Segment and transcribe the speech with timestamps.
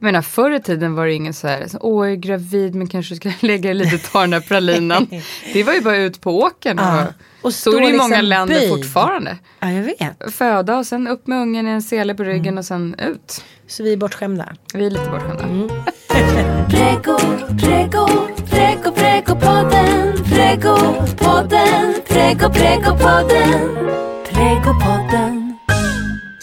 [0.00, 2.74] Jag menar, förr i tiden var det ingen så här, så, åh jag är gravid
[2.74, 5.06] men kanske ska lägga lite ta den där pralinan.
[5.52, 6.78] det var ju bara ut på åkern.
[6.78, 7.06] Ja,
[7.42, 8.68] Och, så är det i liksom många länder böjd.
[8.68, 9.36] fortfarande.
[9.60, 10.34] Ja, jag vet.
[10.34, 13.44] Föda och sen upp med ungen i en sele på ryggen och sen ut.
[13.66, 14.52] Så vi är bortskämda.
[14.74, 15.44] Vi är lite bortskämda.
[16.70, 17.18] Prego,
[17.60, 18.06] prego,
[18.50, 23.60] prego, pregopodden, pregopodden, prego, pregopodden,
[24.24, 25.35] pregopodden.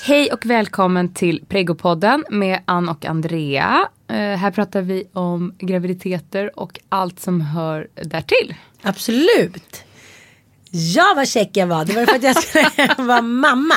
[0.05, 3.87] Hej och välkommen till Pregopodden med Ann och Andrea.
[4.07, 8.55] Eh, här pratar vi om graviditeter och allt som hör därtill.
[8.81, 9.83] Absolut.
[10.95, 11.85] Ja vad check jag var.
[11.85, 12.69] Det var för att jag skulle
[13.07, 13.73] vara mamma.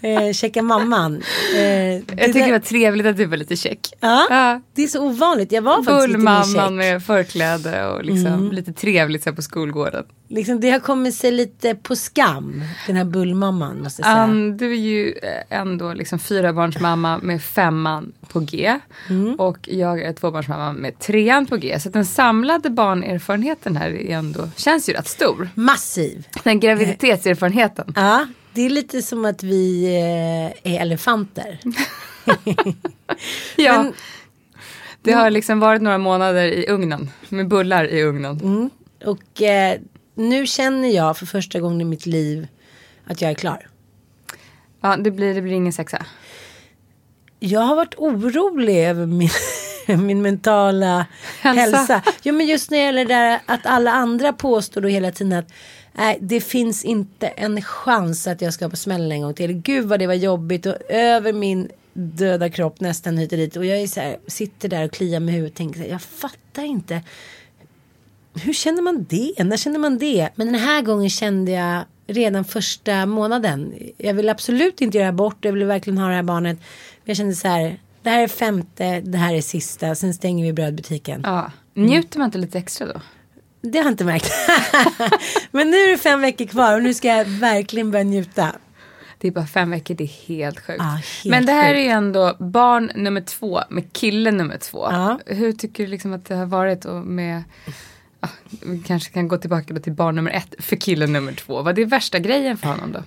[0.00, 1.22] Eh, checka mamman.
[1.56, 1.62] Eh,
[1.94, 3.92] Jag tycker det var trevligt att du var lite check.
[4.00, 4.60] Ja, Ja.
[4.74, 5.52] det är så ovanligt.
[5.52, 6.56] Jag var faktiskt lite mer check.
[6.56, 6.76] Mm.
[6.76, 10.04] med förkläde och liksom lite trevligt så här på skolgården.
[10.34, 12.62] Liksom, det har kommit sig lite på skam.
[12.86, 14.16] Den här bullmamman måste jag säga.
[14.16, 18.78] Ann, du är ju eh, ändå liksom fyrabarnsmamma med femman på G.
[19.10, 19.34] Mm.
[19.34, 21.80] Och jag är tvåbarnsmamma med trean på G.
[21.80, 25.48] Så den samlade barnerfarenheten här är ändå, känns ju rätt stor.
[25.54, 26.26] Massiv.
[26.44, 27.92] Den graviditetserfarenheten.
[27.96, 31.58] Ja, det är lite som att vi eh, är elefanter.
[33.56, 33.82] Ja.
[33.82, 33.92] Men-
[35.02, 37.10] det har liksom varit några månader i ugnen.
[37.28, 38.40] Med bullar i ugnen.
[38.40, 38.70] Mm.
[39.04, 39.78] Och eh,
[40.14, 42.48] nu känner jag för första gången i mitt liv
[43.04, 43.68] att jag är klar.
[44.80, 46.06] Ja, det blir, det blir ingen sexa.
[47.40, 49.30] Jag har varit orolig över min,
[50.06, 51.06] min mentala
[51.40, 51.76] Hälsa.
[51.76, 52.02] hälsa.
[52.22, 55.38] Jo men just när det gäller det där att alla andra påstår då hela tiden
[55.38, 55.52] att
[55.92, 59.52] nej, det finns inte en chans att jag ska på smällen en gång till.
[59.52, 63.56] Gud vad det var jobbigt och över min döda kropp nästan hit och dit.
[63.56, 66.64] Och jag är så här, sitter där och kliar med huvudet och tänker jag fattar
[66.64, 67.02] inte.
[68.34, 69.44] Hur känner man det?
[69.44, 70.28] När känner man det?
[70.34, 73.74] Men den här gången kände jag redan första månaden.
[73.98, 75.36] Jag vill absolut inte göra abort.
[75.40, 76.58] Jag vill verkligen ha det här barnet.
[76.58, 77.80] Men jag kände så här.
[78.02, 79.94] Det här är femte, det här är sista.
[79.94, 81.20] Sen stänger vi brödbutiken.
[81.24, 81.50] Ja.
[81.74, 83.00] Njuter man inte lite extra då?
[83.60, 84.32] Det har jag inte märkt.
[85.50, 88.52] Men nu är det fem veckor kvar och nu ska jag verkligen börja njuta.
[89.18, 90.78] Det är bara fem veckor, det är helt sjukt.
[90.78, 91.76] Ja, helt Men det här sjukt.
[91.78, 94.88] är ju ändå barn nummer två med kille nummer två.
[94.90, 95.18] Ja.
[95.26, 97.42] Hur tycker du liksom att det har varit och med
[98.62, 101.62] vi kanske kan gå tillbaka till barn nummer ett för kille nummer två.
[101.62, 103.02] Vad är värsta grejen för honom då?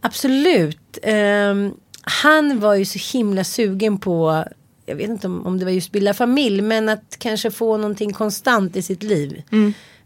[0.00, 0.98] Absolut.
[1.02, 4.44] Ehm, han var ju så himla sugen på,
[4.86, 8.12] jag vet inte om, om det var just bilda familj, men att kanske få någonting
[8.12, 9.42] konstant i sitt liv.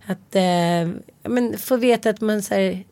[0.06, 2.84] Att eh, men få veta att man så här,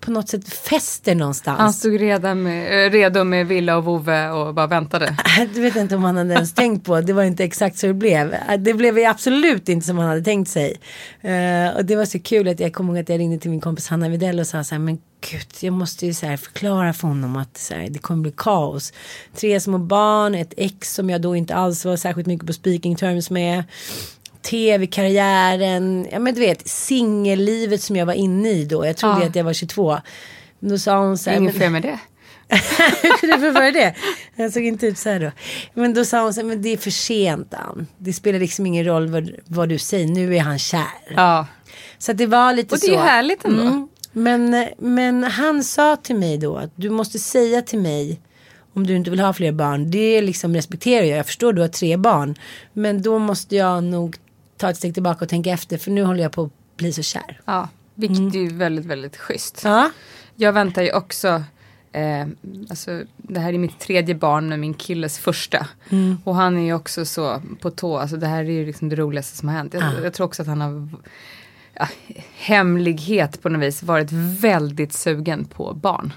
[0.00, 1.58] på något sätt fäster någonstans.
[1.58, 5.16] Han stod redan med, eh, redo med Villa och vovve och bara väntade.
[5.54, 7.00] Det vet inte om han hade ens tänkt på.
[7.00, 8.34] Det var inte exakt så det blev.
[8.58, 10.80] Det blev absolut inte som han hade tänkt sig.
[11.20, 13.60] Eh, och det var så kul att jag kommer ihåg att jag ringde till min
[13.60, 14.82] kompis Hanna Widell och sa så här.
[14.82, 14.98] Men
[15.30, 18.32] gud, jag måste ju så här förklara för honom att så här, det kommer bli
[18.36, 18.92] kaos.
[19.36, 22.96] Tre små barn, ett ex som jag då inte alls var särskilt mycket på speaking
[22.96, 23.64] terms med.
[24.42, 28.86] Tv-karriären, ja men du vet singellivet som jag var inne i då.
[28.86, 29.26] Jag trodde Ja.
[29.26, 29.98] att jag var 22.
[30.60, 31.36] Men Då sa hon så här.
[31.36, 31.98] Inget fel med det.
[33.22, 33.94] du få det?
[34.36, 35.30] Jag såg inte ut så här då.
[35.74, 37.86] Men då sa hon så här, men det är för sent Ann.
[37.98, 40.86] Det spelar liksom ingen roll vad, vad du säger, nu är han kär.
[41.16, 41.46] Ja.
[41.98, 42.92] Så det var lite Och det så.
[42.92, 43.62] är ju härligt ändå.
[43.62, 43.88] Mm.
[44.12, 48.20] Men, men han sa till mig då att du måste säga till mig
[48.74, 49.90] om du inte vill ha fler barn.
[49.90, 51.18] Det liksom respekterar jag.
[51.18, 52.34] Jag förstår du har tre barn.
[52.72, 54.16] Men då måste jag nog
[54.60, 55.78] ta ett steg tillbaka och tänka efter.
[55.78, 57.40] För nu håller jag på att bli så kär.
[57.44, 57.68] ja.
[57.94, 59.60] Vilket är ju väldigt, väldigt schysst.
[59.64, 59.90] Ja.
[60.36, 61.42] Jag väntar ju också,
[61.92, 62.26] eh,
[62.70, 65.66] alltså det här är mitt tredje barn med min killes första.
[66.24, 68.96] Och han är ju också så på tå, alltså det här är ju liksom det
[68.96, 69.74] roligaste som har hänt.
[69.74, 70.88] Jag, jag tror också att han har
[71.74, 71.88] ja,
[72.34, 76.12] hemlighet på något vis varit väldigt sugen på barn.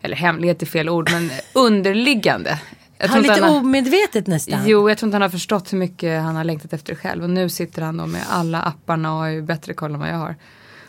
[0.00, 2.60] Eller hemlighet är fel ord, men underliggande.
[3.02, 4.60] Jag Han lite han har- omedvetet nästan.
[4.66, 7.22] Jo, jag tror inte han har förstått hur mycket han har längtat efter själv.
[7.24, 10.08] Och nu sitter han då med alla apparna och har ju bättre koll än vad
[10.08, 10.36] jag har.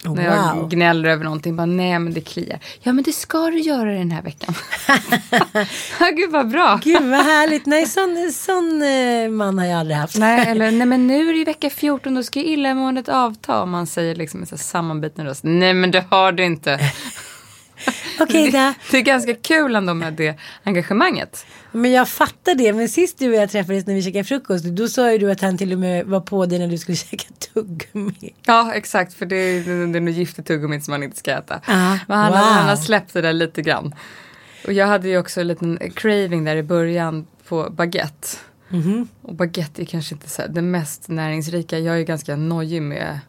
[0.05, 0.69] När jag Wow.
[0.69, 1.55] gnäller över någonting.
[1.55, 2.59] Bara, nej men det kliar.
[2.81, 4.53] Ja men det ska du göra den här veckan.
[5.99, 6.79] ja, gud vad bra.
[6.83, 7.65] Gud vad härligt.
[7.65, 10.17] Nej, sån, sån eh, man har jag aldrig haft.
[10.17, 13.61] Nej, eller nej men nu är det ju vecka 14, då ska ju illamåendet avta.
[13.61, 15.43] Om man säger liksom med så sammanbiten röst.
[15.43, 16.79] Nej men det har det inte.
[18.19, 18.73] Okej då.
[18.91, 21.45] Det är ganska kul ändå med det engagemanget.
[21.71, 22.73] Men jag fattar det.
[22.73, 24.65] Men sist du och jag träffades när vi käkade frukost.
[24.65, 26.95] Då sa ju du att han till och med var på dig när du skulle
[27.09, 28.33] käka tuggummi.
[28.45, 29.13] Ja, exakt.
[29.13, 31.61] För det är, det är nog giftigt tuggummit som man inte ska äta.
[31.65, 32.37] Ah, Men han, wow.
[32.37, 33.95] han har släppt det där lite grann.
[34.67, 38.27] Och jag hade ju också en liten craving där i början på baguette.
[38.69, 39.07] Mhm.
[39.21, 41.79] Och baguette är kanske inte så här, det mest näringsrika.
[41.79, 43.19] Jag är ju ganska nojig med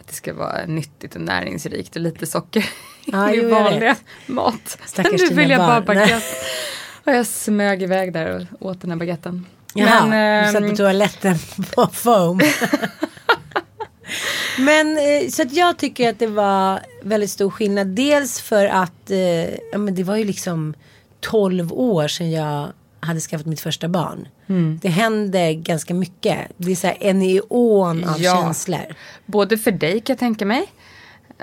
[0.00, 2.70] att det ska vara nyttigt och näringsrikt och lite socker
[3.34, 3.96] I jo, vanliga
[4.26, 4.78] mat.
[4.86, 6.22] Stackars nu vill jag bara baguette.
[7.04, 9.46] Och jag smög iväg där och åt den här baguetten.
[9.74, 11.38] Jaha, Men, du satt ehm, på toaletten
[11.74, 12.40] på foam.
[14.58, 17.86] men eh, så att jag tycker att det var väldigt stor skillnad.
[17.86, 19.18] Dels för att eh,
[19.72, 20.74] ja, men det var ju liksom
[21.20, 22.68] 12 år sedan jag
[23.00, 24.28] hade skaffat mitt första barn.
[24.48, 24.78] Mm.
[24.82, 26.38] Det hände ganska mycket.
[26.56, 28.42] Det är så här en eon av Ja.
[28.42, 28.94] känslor.
[29.26, 30.66] Både för dig kan jag tänka mig.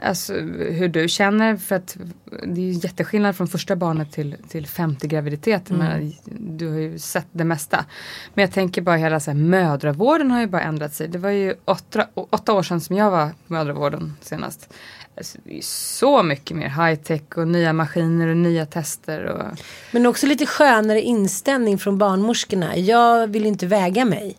[0.01, 1.57] Alltså hur du känner.
[1.57, 1.97] För att
[2.43, 5.69] det är jätteskillnad från första barnet till, till femte graviditet.
[5.69, 5.87] Mm.
[5.87, 6.13] Men
[6.57, 7.85] du har ju sett det mesta.
[8.33, 11.07] Men jag tänker bara hela så här, mödravården har ju bara ändrat sig.
[11.07, 14.73] Det var ju åtta, åtta år sedan som jag var på mödravården senast.
[15.17, 19.23] Alltså, det är så mycket mer high tech och nya maskiner och nya tester.
[19.23, 19.59] Och...
[19.91, 22.77] Men också lite skönare inställning från barnmorskorna.
[22.77, 24.37] Jag vill inte väga mig.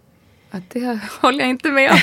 [0.56, 1.98] Ja, det håller jag inte med om.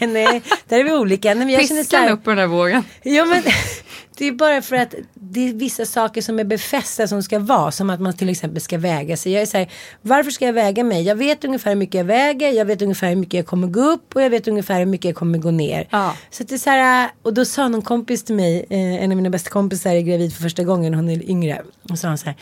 [0.12, 1.28] Nej, där är vi olika.
[1.28, 2.84] Nej, men jag känner Piskan här, upp på den här vågen.
[3.02, 3.42] Ja men
[4.18, 7.70] det är bara för att det är vissa saker som är befästa som ska vara.
[7.70, 9.32] Som att man till exempel ska väga sig.
[9.32, 9.68] Jag är så här,
[10.02, 11.02] varför ska jag väga mig?
[11.02, 12.52] Jag vet ungefär hur mycket jag väger.
[12.52, 14.16] Jag vet ungefär hur mycket jag kommer gå upp.
[14.16, 15.88] Och jag vet ungefär hur mycket jag kommer gå ner.
[15.90, 16.16] Ja.
[16.30, 18.66] Så det är så här, och då sa någon kompis till mig.
[18.70, 20.94] Eh, en av mina bästa kompisar är gravid för första gången.
[20.94, 21.62] Hon är yngre.
[21.82, 22.36] Och så sa hon så här.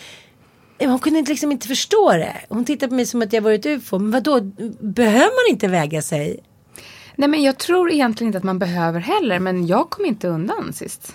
[0.79, 2.37] Eh, hon kunde liksom inte förstå det.
[2.49, 3.99] Hon tittade på mig som att jag var ett ufo.
[3.99, 4.41] Men vadå,
[4.81, 6.41] behöver man inte väga sig?
[7.17, 9.39] Nej men jag tror egentligen inte att man behöver heller.
[9.39, 11.15] Men jag kom inte undan sist.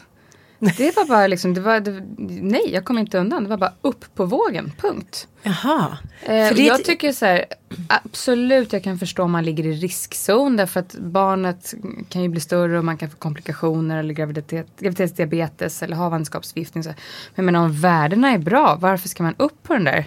[0.61, 2.01] Det var bara liksom, det var, det,
[2.41, 3.43] nej jag kom inte undan.
[3.43, 5.27] Det var bara upp på vågen, punkt.
[5.43, 5.97] Jaha.
[6.23, 7.45] Eh, det jag tycker så här,
[7.87, 10.57] absolut jag kan förstå om man ligger i riskzon.
[10.57, 11.73] Därför att barnet
[12.09, 16.83] kan ju bli större och man kan få komplikationer eller graviditet, graviditetsdiabetes eller havandeskapsförgiftning.
[16.85, 16.95] Men
[17.35, 20.05] jag menar, om värdena är bra, varför ska man upp på den där?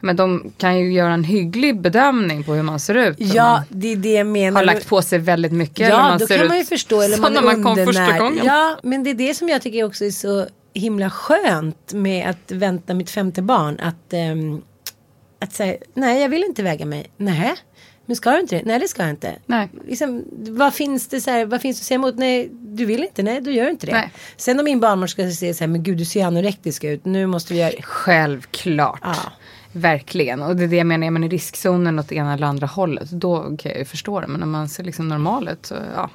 [0.00, 3.16] Men de kan ju göra en hygglig bedömning på hur man ser ut.
[3.18, 4.60] Ja, det är det jag menar.
[4.60, 5.88] har lagt på sig väldigt mycket.
[5.88, 7.02] Ja, då kan man ju förstå.
[7.02, 8.44] Eller man är man kom första gången.
[8.44, 12.52] Ja, men det är det som jag tycker också är så himla skönt med att
[12.52, 13.80] vänta mitt femte barn.
[13.80, 14.62] Att, ehm,
[15.40, 17.06] att säga, nej jag vill inte väga mig.
[17.16, 17.54] Nej,
[18.06, 18.62] men ska du inte det?
[18.64, 19.36] Nej det ska jag inte.
[19.46, 19.68] Nej.
[19.86, 22.14] Liksom, vad finns det så här, vad finns det att säga emot?
[22.16, 23.92] Nej, du vill inte, nej då gör du inte det.
[23.92, 24.12] Nej.
[24.36, 27.54] Sen om min barnmorska säger så här, men gud du ser anorektisk ut, nu måste
[27.54, 29.00] vi göra Självklart.
[29.02, 29.16] Ja.
[29.78, 30.42] Verkligen.
[30.42, 33.10] Och det är det jag menar, är man i riskzonen åt ena eller andra hållet,
[33.10, 34.26] då kan jag ju förstå det.
[34.26, 36.10] Men om man ser liksom normal ut, så ja.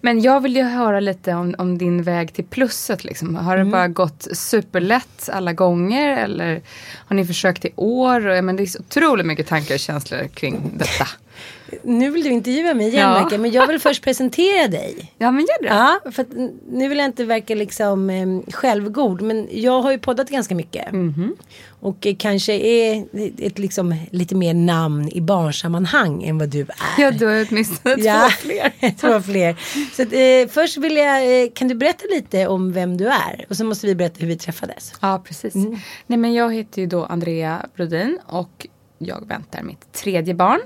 [0.00, 3.04] Men jag vill ju höra lite om, om din väg till plusset.
[3.04, 3.36] Liksom.
[3.36, 3.66] Har Mm.
[3.66, 6.16] det bara gått superlätt alla gånger?
[6.24, 6.60] Eller
[7.06, 8.26] har ni försökt i år?
[8.26, 11.08] Och, men det är så otroligt mycket tankar och känslor kring detta.
[11.82, 13.24] Nu vill du intervjua mig igen Ja.
[13.24, 15.12] Micke, men jag vill först presentera dig.
[15.18, 15.68] Ja, men gör det.
[15.68, 16.26] Ja, för
[16.72, 19.22] nu vill jag inte verka liksom eh, självgod.
[19.22, 20.92] Men jag har ju poddat ganska mycket.
[20.92, 21.36] Mhm.
[21.80, 23.04] Och eh, kanske är
[23.38, 26.68] ett liksom lite mer namn i barnsammanhang än vad du är.
[26.98, 28.72] Ja, du har åtminstone Ja, två fler.
[29.00, 29.56] två fler.
[29.96, 33.44] Så att, eh, först vill jag, eh, kan du berätta lite om vem du är?
[33.48, 34.92] Och så måste vi berätta hur vi träffades.
[35.00, 35.54] Ja, precis.
[35.54, 35.76] Mm.
[36.06, 38.66] Nej, men jag heter ju då Andrea Brodin och
[38.98, 40.60] jag väntar mitt tredje barn.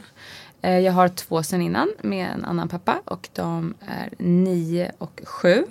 [0.65, 5.21] Eh, Jag har två sen innan med en annan pappa och de är nio och
[5.25, 5.65] sju.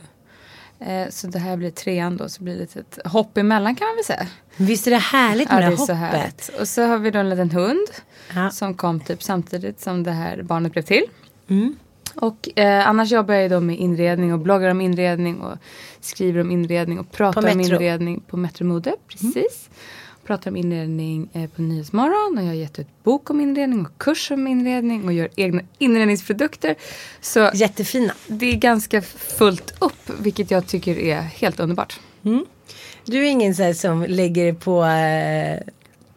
[0.80, 3.96] Eh, Så det här blir trean då, så blir det ett hopp emellan kan man
[3.96, 4.28] väl säga.
[4.58, 5.98] Visst är det härligt Ja, med det det så hoppet?
[5.98, 6.50] härligt.
[6.60, 7.88] Och så har vi då en liten hund
[8.36, 8.50] Ja.
[8.50, 11.04] som kom typ samtidigt som det här barnet blev till.
[11.48, 11.76] Mm.
[12.16, 15.58] Och eh, annars jobbar jag ju då med inredning och bloggar om inredning och
[16.02, 18.96] skriver om inredning och pratar om inredning på Metro Mode.
[19.08, 19.70] Precis.
[20.26, 23.98] Pratar om inredning eh, på Nyhetsmorgon och jag har gett ut bok om inredning och
[23.98, 26.76] kurs om inredning och gör egna inredningsprodukter.
[27.22, 28.14] Så Jättefina.
[28.28, 32.00] det är ganska fullt upp vilket jag tycker är helt underbart.
[33.06, 35.60] Du är ingen så som lägger på, eh,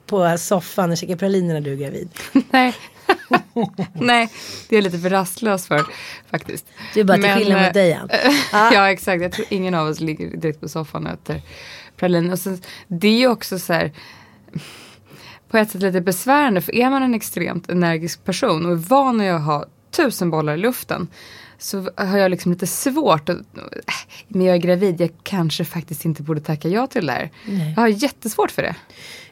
[0.07, 2.09] på soffan och käkar praliner när du är gravid.
[2.51, 2.75] Nej.
[3.93, 4.29] Nej,
[4.69, 5.85] det är jag lite för rastlös för
[6.31, 6.67] faktiskt.
[6.95, 8.09] Du är bara till skillnad mot eh, dig Ann.
[8.53, 11.43] ja exakt, jag tror ingen av oss ligger direkt på soffan och äter
[11.97, 12.33] praliner.
[12.33, 13.93] Och sen, det är ju också så här
[15.49, 19.21] på ett sätt lite besvärande för är man en extremt energisk person och är van
[19.21, 21.09] att ha tusen bollar i luften
[21.59, 23.39] så har jag liksom lite svårt att,
[24.29, 27.31] men jag är gravid, jag kanske faktiskt inte borde tacka ja till det där.
[27.77, 28.75] Jag har jättesvårt för det.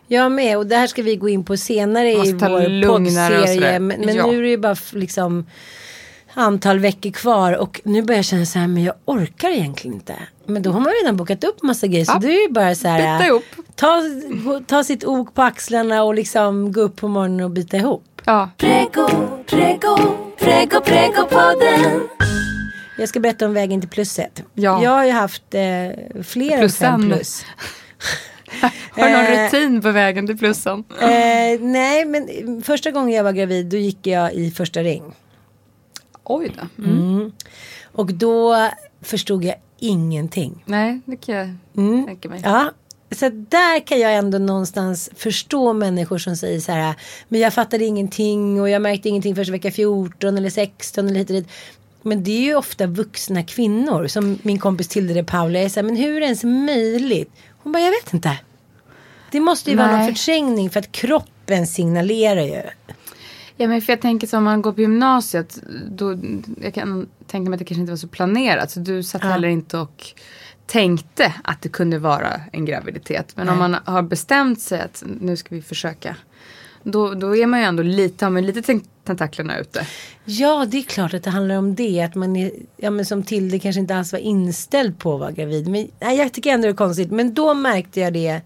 [0.07, 3.79] Jag med och det här ska vi gå in på senare i vår poddserie.
[3.79, 4.27] Men, men Ja.
[4.27, 5.47] nu är det ju bara liksom
[6.35, 10.15] antal veckor kvar och nu börjar jag känna så här men jag orkar egentligen inte.
[10.47, 12.19] Men då har man redan bokat upp massa grejer så Ja.
[12.19, 13.31] det är ju bara så här.
[13.75, 14.03] Ta,
[14.67, 18.05] ta sitt ok på axlarna och liksom gå upp på morgonen och byta ihop.
[18.25, 19.09] Ja, Prego,
[19.47, 19.97] prego,
[20.39, 22.09] prego, prego podden.
[22.99, 24.43] Jag ska berätta om vägen till plusset.
[24.55, 24.83] Ja.
[24.83, 27.45] Jag har ju haft eh, fler än fem plus.
[28.91, 30.85] har du någon Eh, rutin på vägen till plussen?
[31.01, 32.29] Eh, nej men
[32.63, 35.03] första gången jag var gravid då gick jag i första ring.
[36.25, 36.85] Oj då.
[36.85, 37.33] Mm.
[37.93, 38.69] Och då
[39.03, 40.63] förstod jag ingenting.
[40.67, 42.07] Nej, det kan jag Mm.
[42.07, 42.41] tänka mig.
[42.45, 42.71] Ja,
[43.11, 46.95] så där kan jag ändå någonstans förstå människor som säger så här.
[47.29, 51.31] Men jag fattade ingenting och jag märkte ingenting förrän vecka 14 eller 16 eller hit
[51.31, 51.49] och dit.
[52.03, 55.81] Men det är ju ofta vuxna kvinnor som min kompis Tilde de Paula är så
[55.81, 57.31] här, men hur är det ens möjligt?
[57.63, 58.39] Hon bara, jag vet inte.
[59.31, 60.15] Det måste ju vara någon Nej.
[60.15, 62.63] förträngning för att kroppen signalerar ju.
[63.57, 65.63] Ja men för jag tänker så om man går på gymnasiet.
[65.91, 66.19] Då,
[66.61, 68.71] jag kan tänka mig att det kanske inte var så planerat.
[68.71, 70.15] Så du satt heller inte och
[70.67, 73.37] tänkte att det kunde vara en graviditet.
[73.37, 76.17] Men om man har bestämt sig att nu ska vi försöka.
[76.83, 79.87] Då, då är man ju ändå lite, har man lite tentaklerna ute.
[80.25, 82.03] Ja, det är klart att det handlar om det.
[82.03, 85.33] Att man är, ja men som Tilde kanske inte alls var inställd på att vara
[85.33, 85.69] gravid.
[85.69, 87.11] Men nej, jag tycker ändå det är konstigt.
[87.11, 88.41] Men då märkte jag det.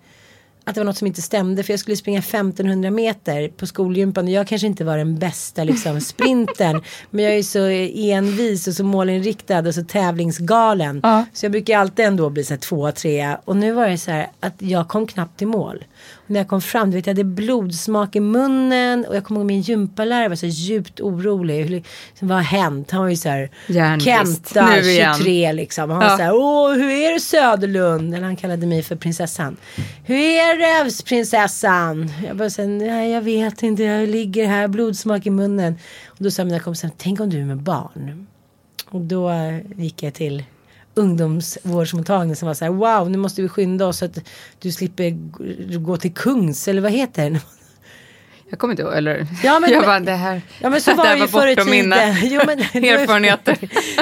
[0.68, 1.62] Att det var något som inte stämde.
[1.62, 4.24] För jag skulle springa 1500 meter på skolgympan.
[4.24, 6.82] Och jag kanske inte var den bästa liksom sprintern.
[7.10, 7.64] men jag är så
[8.08, 11.00] envis och så målinriktad och så tävlingsgalen.
[11.02, 11.24] Ja.
[11.32, 13.36] Så jag brukar alltid ändå bli så här två, tre.
[13.44, 15.84] Och nu var det så här att jag kom knappt till mål.
[16.14, 19.04] Och när jag kom fram, du vet jag hade blodsmak i munnen.
[19.08, 21.64] Och jag kommer ihåg min gympalärare var så djupt orolig.
[21.64, 21.82] Hur,
[22.20, 22.90] vad har hänt?
[22.90, 23.50] Han var ju så här.
[24.00, 25.14] Kenta, Nu igen.
[25.16, 25.90] 23 liksom.
[25.90, 26.08] Han Ja.
[26.08, 28.14] var så här, åh hur är det Söderlund?
[28.14, 29.56] Eller han kallade mig för prinsessan.
[30.04, 32.12] Hur är det prinsessan?
[32.26, 35.78] Jag bara så här, nej jag vet inte, jag ligger här, blodsmak i munnen.
[36.06, 38.26] Och då sa mina kompisar, tänk om du är med barn.
[38.90, 39.32] Och då
[39.76, 40.44] gick jag till
[40.98, 44.18] ungdomsvårdsmottagningen som var så här, wow nu måste vi skynda oss så att
[44.58, 45.10] du slipper
[45.78, 47.40] gå till Kungs, eller vad heter det?
[48.50, 49.26] Jag kommer inte ihåg, eller?
[49.42, 51.94] Ja, men- jag bara, det här, Ja men så var det ju förr i tiden.
[52.22, 53.58] Jo, men, var erfarenheter.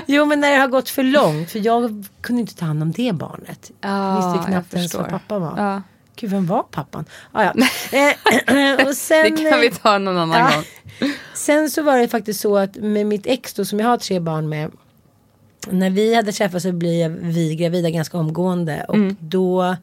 [0.07, 1.51] Jo men när det har gått för långt.
[1.51, 3.71] För jag kunde inte ta hand om det barnet.
[3.81, 5.55] Ja, jag visste ju jag knappt ens vad pappa var.
[5.57, 5.83] Ja.
[6.17, 7.05] Gud vem var pappan?
[7.33, 7.53] Ah, ja.
[7.93, 10.63] eh, och sen, Det kan vi ta någon annan ja.
[11.01, 11.13] gång.
[11.35, 14.21] sen så var det faktiskt så att med mitt ex då som jag har tre
[14.21, 14.71] barn med.
[15.71, 18.85] När vi hade träffats så blev vi gravida ganska omgående.
[18.89, 19.17] Och Mm.
[19.21, 19.77] då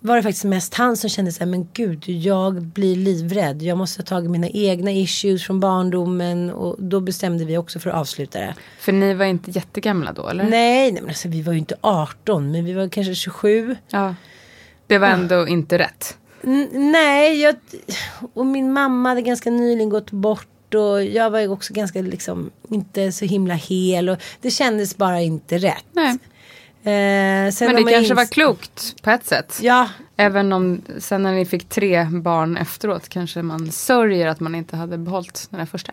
[0.00, 3.62] var det faktiskt mest han som kände så här, men gud, jag blir livrädd.
[3.62, 6.50] Jag måste ta tag i mina egna issues från barndomen.
[6.50, 8.54] Och då bestämde vi också för att avsluta det.
[8.80, 10.44] För ni var inte jättegamla då, eller?
[10.44, 13.76] Nej, nej men alltså, vi var ju inte 18 men vi var kanske 27.
[13.88, 14.14] Ja.
[14.86, 16.16] Det var ändå inte rätt.
[16.44, 17.54] N- nej, jag,
[18.34, 22.50] och min mamma hade ganska nyligen gått bort och jag var ju också ganska liksom
[22.70, 25.84] inte så himla hel och det kändes bara inte rätt.
[25.92, 26.18] Nej.
[26.78, 29.58] Eh, sen Men det kanske var klokt på ett sätt.
[29.62, 29.88] Ja,
[30.20, 34.76] Även om sen när ni fick tre barn efteråt kanske man sörjer att man inte
[34.76, 35.92] hade behållit den här första.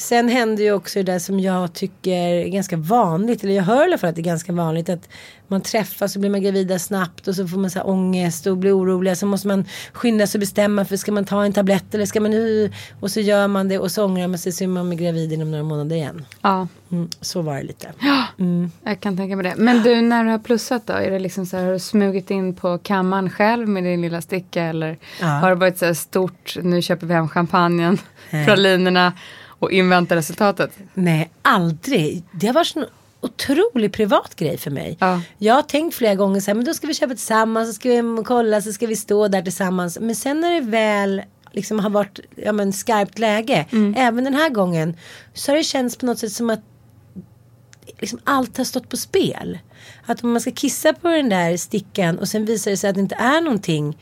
[0.00, 3.80] Sen hände ju också det där som jag tycker är ganska vanligt, eller jag hör
[3.80, 5.08] i alla fall att det är ganska vanligt att
[5.48, 8.56] man träffas och blir man gravida snabbt och så får man så här ångest och
[8.56, 9.16] blir orolig.
[9.16, 12.20] Så måste man skynda sig och bestämma för ska man ta en tablett eller ska
[12.20, 12.72] man nu?
[13.00, 15.50] Och så gör man det och så ångrar man sig så är man gravid inom
[15.50, 16.24] några månader igen.
[16.42, 17.88] Ja, Mm, så var det lite.
[18.84, 19.54] jag kan tänka mig det.
[19.56, 20.92] Men du, när du har plussat då?
[20.92, 24.20] Är det liksom så här, har du smugit in på kammaren själv med din lilla
[24.20, 24.62] sticka?
[24.62, 25.26] Eller Ja.
[25.26, 27.98] har det varit så här stort, nu köper vi hem champagnen,
[28.46, 29.12] pralinerna
[29.48, 30.70] och inväntar resultatet?
[30.94, 32.22] Nej, aldrig.
[32.32, 32.84] Det har varit en
[33.20, 34.96] otrolig privat grej för mig.
[35.00, 35.20] Ja.
[35.38, 37.88] Jag har tänkt flera gånger så här, men då ska vi köpa tillsammans, så ska
[37.88, 39.98] vi kolla, så ska vi stå där tillsammans.
[40.00, 43.66] Men sen när det väl liksom har varit ja, men, skarpt läge,
[43.96, 44.96] även den här gången,
[45.34, 46.60] så har det känts på något sätt som att
[47.98, 49.58] liksom allt har stått på spel.
[50.06, 52.96] Att om man ska kissa på den där stickan och sen visar det sig att
[52.96, 53.98] det inte är någonting.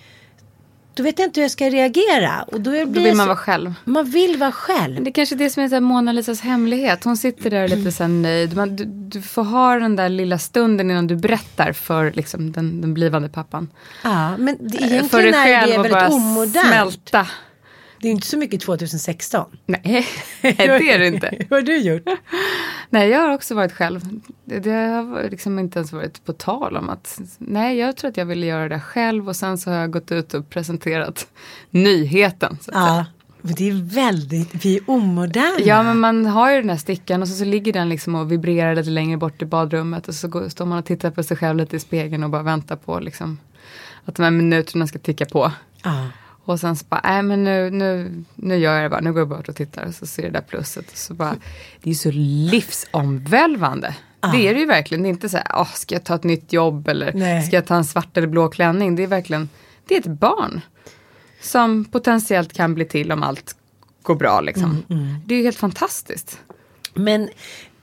[0.99, 2.43] Då vet jag inte hur jag ska reagera.
[2.43, 3.75] Och då, blir Då vill man så- vara själv.
[3.85, 5.05] man vill vara själv.
[5.05, 7.05] Det är kanske är det som är så Mona Lisas hemlighet.
[7.05, 8.57] Hon sitter där lite så nöjd.
[8.57, 12.81] Man, du, du får ha den där lilla stunden innan du berättar för liksom, den,
[12.81, 13.69] den blivande pappan.
[14.05, 16.67] Ja, men det, för egentligen dig är det själv väldigt omodernt.
[16.67, 17.27] smälta.
[18.01, 19.51] Det är inte så mycket 2016.
[19.67, 20.07] Nej,
[20.43, 21.47] det är det inte.
[21.51, 22.03] Vad har du gjort?
[22.91, 24.01] Nej, jag har också varit själv.
[24.45, 28.27] Det, har liksom inte ens varit på tal om att nej, jag tror att jag
[28.27, 31.27] ville göra det själv och sen så har jag gått ut och presenterat
[31.71, 32.59] nyheten.
[32.61, 33.05] Så Ja.
[33.43, 35.59] det är väldigt, vi är omoderna.
[35.61, 38.33] Ja men man har ju den här stickan och så, så ligger den liksom och
[38.33, 41.37] vibrerar lite längre bort i badrummet och så går, står man och tittar på sig
[41.37, 43.39] själv lite i spegeln och bara väntar på liksom
[44.05, 45.53] att de här minuterna ska ticka på.
[45.85, 46.07] Ja.
[46.49, 49.21] Och sen så bara, nej men nu, nu, nu gör jag det bara, nu går
[49.21, 50.91] jag bort och tittar och så ser det där plusset.
[50.91, 51.37] Och så bara,
[51.83, 52.11] det är så
[52.51, 53.95] livsomvälvande.
[54.33, 56.25] Det är det ju verkligen, det är inte så här, oh, ska jag ta ett
[56.25, 57.43] nytt jobb eller Nej.
[57.43, 58.97] ska jag ta en svart eller blå klänning.
[58.97, 59.49] Det är verkligen,
[59.89, 60.61] det är ett barn.
[61.41, 63.57] Som potentiellt kan bli till om allt
[64.03, 64.83] går bra liksom.
[65.27, 66.41] Det är ju helt fantastiskt.
[66.95, 67.29] Men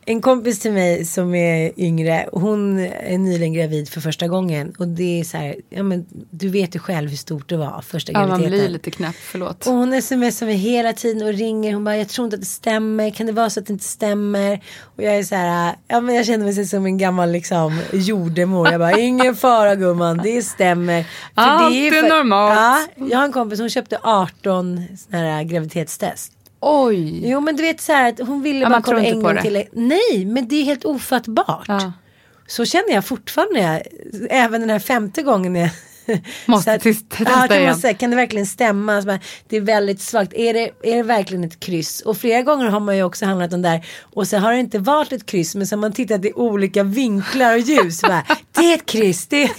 [0.07, 4.73] en kompis till mig som är yngre, hon är nyligen gravid för första gången.
[4.79, 7.81] Och det är så här, ja men du vet ju själv hur stort det var
[7.81, 8.59] första Ja, man graviditeten.
[8.59, 9.67] blir lite knäpp, förlåt.
[9.67, 11.73] Och hon smsar mig hela tiden och ringer.
[11.73, 13.09] Hon bara, jag tror inte att det stämmer.
[13.09, 14.61] Kan det vara så att det inte stämmer?
[14.81, 18.71] Och jag är så här, ja men jag känner mig som en gammal liksom jordemor.
[18.71, 21.03] Jag bara, ingen fara gumman, det stämmer.
[21.03, 21.09] För
[21.41, 22.55] Allt är normalt.
[22.95, 26.31] Ja, jag har en kompis, hon köpte 18 såna här graviditetstest.
[26.67, 27.29] Oj!
[27.29, 29.63] Jo men du vet så här att hon ville Ja, bara inte en gång till.
[29.71, 31.65] Nej men det är helt ofattbart.
[31.67, 31.91] Ja.
[32.47, 33.83] Så känner jag fortfarande.
[34.29, 35.55] Även den här femte gången.
[35.55, 35.69] Jag
[36.45, 37.77] Måste tis- testa ja, kan, igen.
[37.77, 39.19] säga, kan det verkligen stämma?
[39.47, 40.33] Det är väldigt svagt.
[40.33, 42.01] Är det, är det verkligen ett kryss?
[42.01, 43.85] Och flera gånger har man ju också handlat om där.
[44.01, 45.55] Och så har det inte varit ett kryss.
[45.55, 48.01] Men så har man tittat i olika vinklar och ljus.
[48.01, 49.27] Bara, det är ett kryss.
[49.27, 49.51] Det är...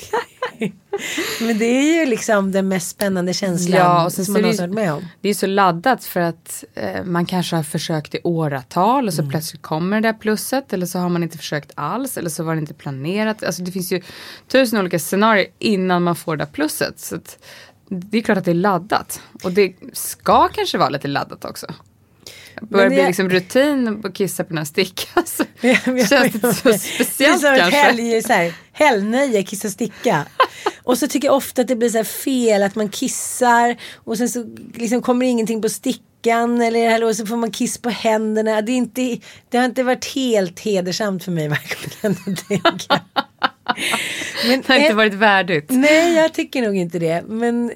[1.40, 4.58] men det är ju liksom den mest spännande känslan Ja, och sen som man det,
[4.60, 5.04] varit med om.
[5.20, 9.28] det är så laddat för att eh, man kanske har försökt i åratal och så
[9.28, 12.54] plötsligt kommer det där plusset eller så har man inte försökt alls eller så var
[12.54, 13.44] det inte planerat.
[13.44, 14.02] Alltså det finns ju
[14.48, 17.00] tusen olika scenarier innan man får det där plusset.
[17.00, 17.16] Så
[17.88, 21.66] det är klart att det är laddat och det ska kanske vara lite laddat också.
[22.62, 25.22] Börjar det- bli liksom rutin att kissa på den här stickan.
[25.26, 25.74] Så Ja,
[26.06, 27.76] känns det så speciellt kanske.
[27.76, 30.26] helg, så här, helgnöje, kissa sticka.
[30.82, 34.28] och så tycker jag ofta att det blir så fel att man kissar och sen
[34.28, 38.62] så liksom kommer ingenting på stickan eller, och så får man kiss på händerna.
[38.62, 39.18] Det, är inte,
[39.48, 41.48] det har inte varit helt hedersamt för mig
[42.08, 42.16] verkligen.
[44.48, 45.64] Men, Det har inte varit värdigt.
[45.68, 47.24] Nej, jag tycker nog inte det.
[47.28, 47.72] Men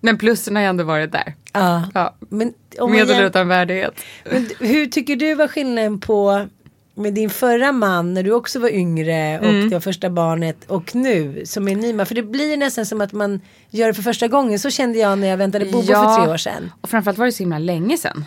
[0.00, 1.34] Men plussen har ju ändå varit där.
[1.52, 1.82] ja.
[1.94, 2.16] Ja.
[2.28, 2.52] Men,
[2.90, 3.94] Med eller utan värdighet.
[4.24, 6.48] Men hur tycker du var skillnaden på
[6.94, 9.68] med din förra man när du också var yngre och Mm.
[9.68, 12.06] det var första barnet och nu som är ny man?
[12.06, 14.58] För det blir nästan som att man gör det för första gången.
[14.58, 16.72] Så kände jag när jag väntade Bobo för tre år sedan.
[16.80, 18.24] Och framförallt var det så himla länge sedan.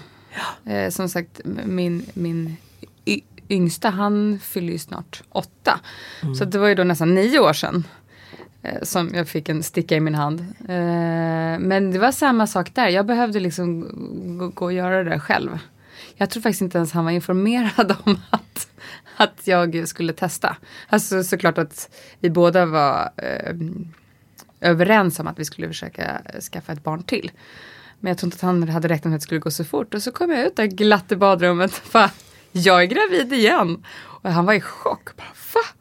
[0.66, 2.56] Eh, som sagt, min, min
[3.50, 5.80] yngsta han fyller ju snart åtta.
[6.24, 6.36] Mm.
[6.36, 7.84] Så det var ju då nästan nio år sedan.
[8.64, 10.40] Eh, som jag fick en sticka i min hand.
[10.70, 12.88] Eh, men det var samma sak där.
[12.88, 15.60] Jag behövde liksom gå, och göra det själv.
[16.18, 18.68] Jag tror faktiskt inte ens han var informerad om att,
[19.18, 20.58] att jag skulle testa.
[20.90, 23.56] Alltså såklart att vi båda var eh,
[24.62, 27.32] överens om att vi skulle försöka eh, skaffa ett barn till.
[28.00, 29.94] Men jag tror inte att han hade räknat med att det skulle gå så fort.
[29.94, 31.72] Och så kom jag ut där glatt i badrummet.
[31.92, 32.10] Fan,
[32.52, 33.84] jag är gravid igen.
[34.00, 35.16] Och han var i chock.
[35.18, 35.77] Bara, Va?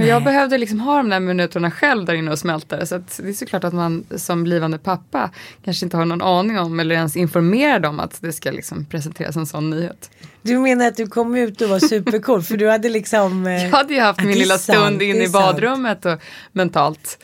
[0.00, 2.86] Men jag behövde liksom ha de där minuterna själv där inne och smälta det.
[2.86, 5.30] Så det är såklart att man som blivande pappa
[5.64, 9.36] kanske inte har någon aning om eller ens informerad om att det ska liksom presenteras
[9.36, 10.10] en sån nyhet.
[10.42, 13.46] Du menar att du kom ut och var supercool för du hade liksom.
[13.46, 16.18] eh, Jag hade ju haft ja, min lilla sant, stund inne i badrummet och
[16.52, 17.18] mentalt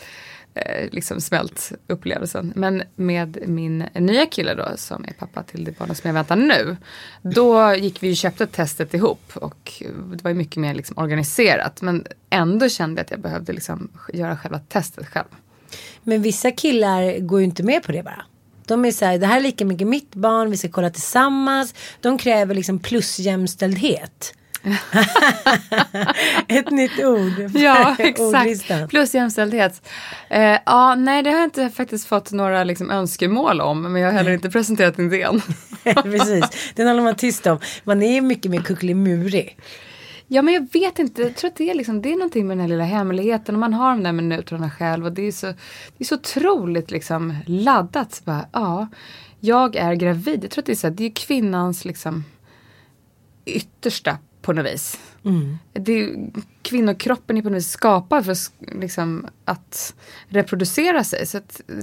[0.56, 2.52] eh, liksom smält upplevelsen.
[2.56, 6.36] Men med min nya kille då som är pappa till det barnet som jag väntar
[6.36, 6.76] nu.
[7.22, 11.82] Då gick vi och köpte testet ihop och det var ju mycket mer liksom organiserat.
[11.82, 15.28] Men ändå kände jag att jag behövde liksom göra själva testet själv.
[16.02, 18.24] Men vissa killar går ju inte med på det bara.
[18.66, 21.74] De är så här, det här är lika mycket mitt barn, vi ska kolla tillsammans.
[22.00, 24.34] De kräver liksom plusjämställdhet.
[26.48, 27.50] Ett nytt ord.
[27.54, 28.88] Ja, exakt.
[28.88, 29.88] Plus jämställdhet.
[30.28, 33.82] Eh, ja, nej, det har jag inte faktiskt fått några liksom, önskemål om.
[33.82, 35.42] Men jag har heller inte presenterat idén.
[35.84, 37.58] Precis, den håller man tyst om.
[37.84, 39.58] Man är mycket mer kuckelimurig.
[40.28, 42.56] Ja men jag vet inte, jag tror att det är, liksom, det är någonting med
[42.56, 45.46] den här lilla hemligheten och man har de där minuterna själv och det är så,
[45.46, 45.54] det
[45.98, 48.14] är så otroligt liksom laddat.
[48.14, 48.88] Så Bara, ja,
[49.40, 50.44] jag är gravid.
[50.44, 52.24] Jag tror att det är så här, det är kvinnans liksom
[53.44, 54.98] yttersta på något vis.
[55.72, 56.30] Det är, ju-
[56.62, 58.36] kvinnokroppen är på något vis skapad för
[58.80, 59.94] liksom, att
[60.28, 61.26] reproducera sig.
[61.26, 61.40] Så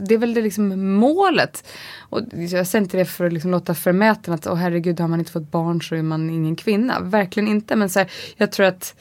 [0.07, 1.67] det är väl det liksom målet.
[1.99, 5.19] Och jag säger inte det för att liksom låta förmäten att åh herregud har man
[5.19, 6.99] inte fått barn så är man ingen kvinna.
[6.99, 7.75] Verkligen inte.
[7.75, 8.95] Men så här, jag tror att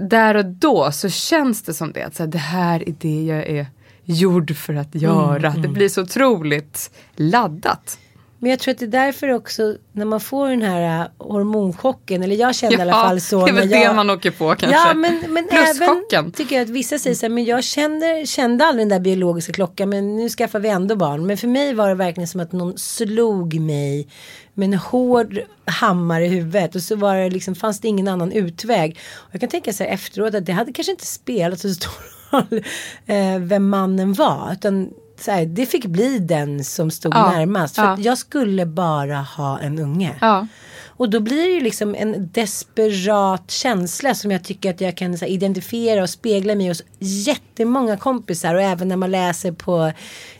[0.00, 2.02] där och då så känns det som det.
[2.02, 3.66] Att så här, det här är det jag är
[4.04, 5.50] gjord för att göra.
[5.50, 7.98] Det blir så otroligt laddat.
[8.42, 12.22] Men jag tror att det är därför också när man får den här äh, hormonchocken.
[12.22, 13.44] Eller jag kände i alla Ja, fall så.
[13.44, 14.78] det är väl jag, det man åker på kanske.
[14.78, 18.64] Ja men, men även tycker jag att vissa säger så här, men jag kände, kände
[18.64, 21.26] aldrig den där biologiska klockan men nu skaffar vi ändå barn.
[21.26, 24.08] Men för mig var det verkligen som att någon slog mig
[24.54, 28.32] med en hård hammare i huvudet och så var det liksom, fanns det ingen annan
[28.32, 28.98] utväg.
[29.16, 31.92] Och jag kan tänka så här efteråt att det hade kanske inte spelat så stor
[32.30, 32.64] roll
[33.06, 34.52] eh, vem mannen var.
[34.52, 34.90] Utan
[35.22, 37.74] så här, det fick bli den som stod Ja, närmast.
[37.74, 37.96] För ja.
[37.98, 40.14] jag skulle bara ha en unge.
[40.20, 40.46] Ja.
[41.00, 45.14] Och då blir det ju liksom en desperat känsla som jag tycker att jag kan
[45.14, 49.92] här, identifiera och spegla mig hos jättemånga kompisar och även när man läser på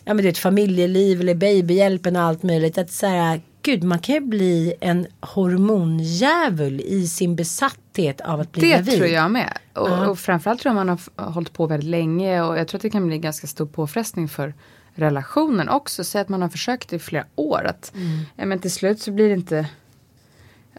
[0.04, 2.78] ja, men du vet, familjeliv eller babyhjälpen och allt möjligt.
[2.78, 8.52] Att så här, gud man kan ju bli en hormondjävul i sin besatthet av att
[8.52, 8.94] bli Det gravid.
[8.96, 9.58] tror jag med.
[9.72, 12.82] Och, och framförallt tror jag man har hållit på väldigt länge och jag tror att
[12.82, 14.54] det kan bli ganska stor påfrestning för
[14.94, 16.04] relationen också.
[16.04, 17.64] Säg att man har försökt i flera år.
[17.64, 17.92] Att,
[18.36, 19.66] ja, men till slut så blir det inte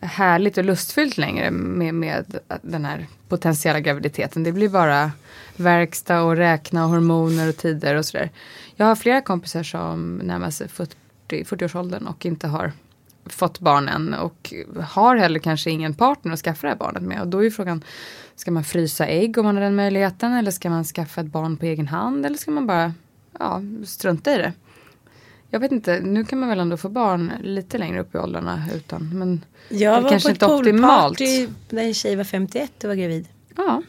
[0.01, 4.43] härligt och lustfyllt längre med, med den här potentiella graviditeten.
[4.43, 5.11] Det blir bara
[5.55, 8.29] verkstad och räkna och hormoner och tider och sådär.
[8.75, 10.67] Jag har flera kompisar som närmar sig
[11.31, 12.71] 40, 40-årsåldern och inte har
[13.25, 17.21] fått barn än och har heller kanske ingen partner att skaffa det här barnet med.
[17.21, 17.83] Och då är ju frågan,
[18.35, 21.57] ska man frysa ägg om man har den möjligheten eller ska man skaffa ett barn
[21.57, 22.93] på egen hand eller ska man bara
[23.39, 24.53] ja, strunta i det?
[25.49, 28.63] Jag vet inte, nu kan man väl ändå få barn lite längre upp i åldrarna
[28.75, 31.17] utan, men Jag det var kanske på ett inte optimalt.
[31.17, 33.27] poolparty när en tjej var 51 och var gravid.
[33.55, 33.81] Ja.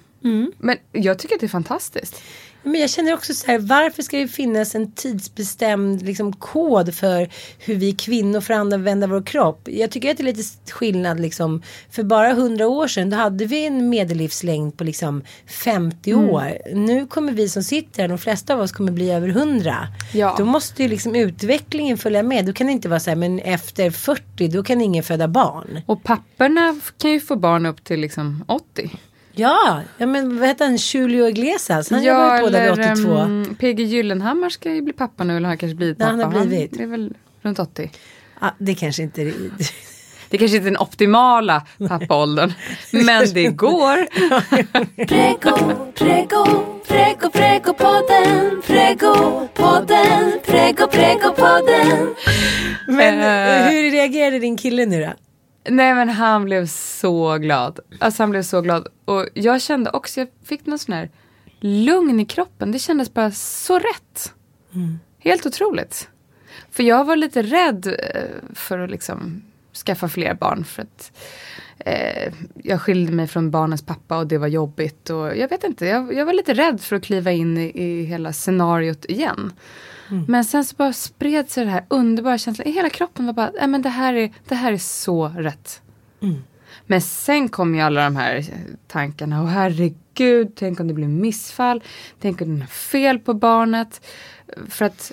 [0.59, 2.23] Men jag tycker att det är fantastiskt.
[2.65, 7.29] Men jag känner också så här, varför ska det finnas en tidsbestämd liksom, kod för
[7.59, 9.69] hur vi kvinnor får använda vår kropp?
[9.71, 11.63] Jag tycker att det är lite skillnad liksom.
[11.91, 16.29] För bara hundra år sedan då hade vi en medellivslängd på liksom 50 Mm.
[16.31, 16.59] år.
[16.75, 19.77] Nu kommer vi som sitter här, de flesta av oss kommer bli över 100.
[20.13, 20.35] Ja.
[20.39, 22.47] Då måste ju liksom utvecklingen följa med.
[22.47, 25.81] Då kan det inte vara så här, men efter 40 då kan ingen föda barn.
[25.87, 28.91] Och papporna f- kan ju få barn upp till liksom 80.
[29.35, 31.91] Ja, ja men vad heter han, Julio Iglesias?
[31.91, 33.09] Han jobbar ju på där vid 82.
[33.11, 36.11] um, PG Gyllenhammar ska ju bli pappa nu eller har kanske blivit pappa.
[36.11, 36.77] han har blivit.
[36.79, 37.91] det är väl runt 80.
[38.41, 39.33] Ja, det kanske inte är
[40.31, 42.53] Det kanske inte är den optimala pappaåldern.
[42.91, 43.97] men det går.
[45.07, 45.57] Prego,
[45.95, 46.45] prego,
[46.89, 52.15] prego, pregopodden, pregopodden, prego, pregopodden.
[52.89, 53.71] Men Eh.
[53.71, 55.13] hur reagerade din kille nu då?
[55.65, 57.81] Nej men han blev så glad.
[57.99, 58.89] Alltså han blev så glad.
[59.05, 61.11] Och jag kände också, jag fick någon sån här
[61.61, 62.73] lugn i kroppen.
[62.73, 64.33] Det kändes bara så rätt.
[65.19, 66.09] Helt otroligt.
[66.71, 69.43] För jag var lite rädd eh, för att liksom
[69.87, 70.65] skaffa fler barn.
[70.65, 71.13] För att
[71.79, 75.11] eh, jag skilde mig från barnens pappa och det var jobbigt.
[75.11, 78.05] Och jag vet inte, jag, jag var lite rädd för att kliva in i, i
[78.05, 79.53] hela scenariot igen.
[80.29, 82.69] Men sen så bara spred sig det här underbara känslan.
[82.69, 85.83] I hela kroppen var bara, men det här är, det här är så rätt.
[86.87, 88.45] Men sen kom ju alla de här
[88.89, 89.43] tankarna.
[89.43, 91.83] Och herregud, tänk om det blir missfall.
[92.21, 94.07] Tänk om det är fel på barnet.
[94.69, 95.13] För att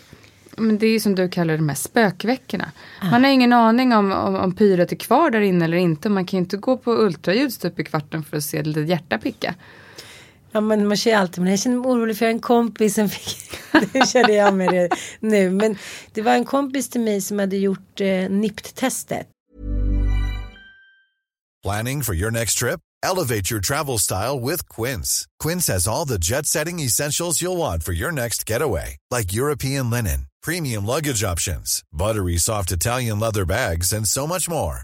[0.57, 2.71] men det är ju som du kallar det, de här spökveckorna.
[3.11, 6.09] Man har ingen aning om, om, om pyret är kvar där inne eller inte.
[6.09, 8.87] Man kan ju inte gå på ultraljud stup i kvarten för att se ett litet
[8.87, 9.55] hjärta picka.
[10.51, 13.51] Ja men man känner alltid, men jag känner mig orolig för en kompis som fick,
[13.93, 15.49] det känner jag med det nu.
[15.49, 15.77] Men
[16.13, 19.27] det var en kompis till mig som hade gjort eh, NIPT-testet.
[21.63, 22.79] Planning for your next trip?
[23.03, 25.27] Elevate your travel style with Quince.
[25.39, 29.89] Quince has all the jet setting essentials you'll want for your next getaway, like European
[29.89, 34.83] linen, premium luggage options, buttery soft Italian leather bags, and so much more.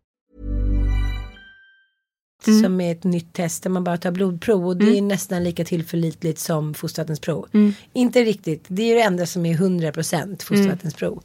[2.61, 5.65] Som är ett nytt test där man bara tar blodprov och det är nästan lika
[5.65, 7.47] tillförlitligt som fostervattensprov.
[7.93, 11.23] Inte riktigt, det är det enda som är 100% fostervattensprov.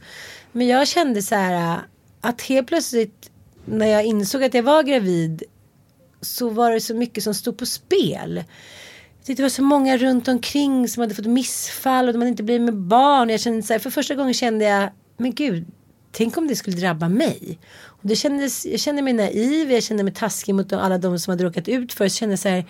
[0.51, 1.79] Men jag kände så här äh,
[2.21, 3.31] att helt plötsligt
[3.65, 5.43] när jag insåg att jag var gravid
[6.21, 8.43] så var det så mycket som stod på spel.
[9.25, 12.61] Det var så många runt omkring som hade fått missfall och de hade inte blivit
[12.65, 13.29] med barn.
[13.29, 15.65] Jag kände så här, för första gången kände jag, men gud,
[16.11, 17.59] tänk om det skulle drabba mig.
[18.01, 21.31] Och det kändes, jag kände mig naiv, jag kände mig taskig mot alla de som
[21.31, 22.05] hade råkat ut för.
[22.05, 22.65] Jag kände så här,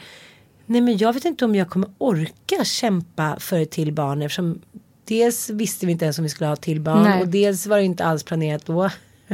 [0.65, 4.61] nej men jag vet inte om jag kommer orka kämpa för ett till barn eftersom
[5.07, 7.21] dels visste vi inte ens om vi skulle ha ett till barn Nej.
[7.21, 8.89] och dels var det inte alls planerat då.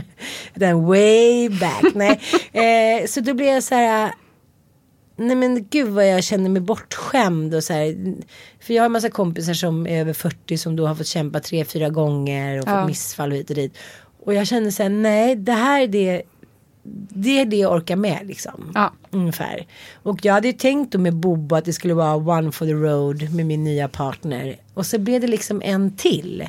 [0.54, 2.20] Den way back, nej.
[3.02, 4.12] eh, så då blev jag så här,
[5.16, 8.16] Nej men gud vad jag känner mig bortskämd och så här.
[8.60, 11.40] För jag har en massa kompisar som är över 40 som då har fått kämpa
[11.40, 12.80] tre, fyra gånger och Ja.
[12.80, 13.78] fått missfall och hit och dit.
[14.26, 16.22] Och jag känner så här, nej det här är det,
[17.10, 18.72] det är det jag orkar med liksom.
[18.74, 18.94] Ja.
[19.12, 19.68] Ungefär.
[20.04, 22.74] Och jag hade ju tänkt då med Bobo att det skulle vara one for the
[22.74, 24.56] road med min nya partner.
[24.74, 26.48] Och så blev det liksom en till.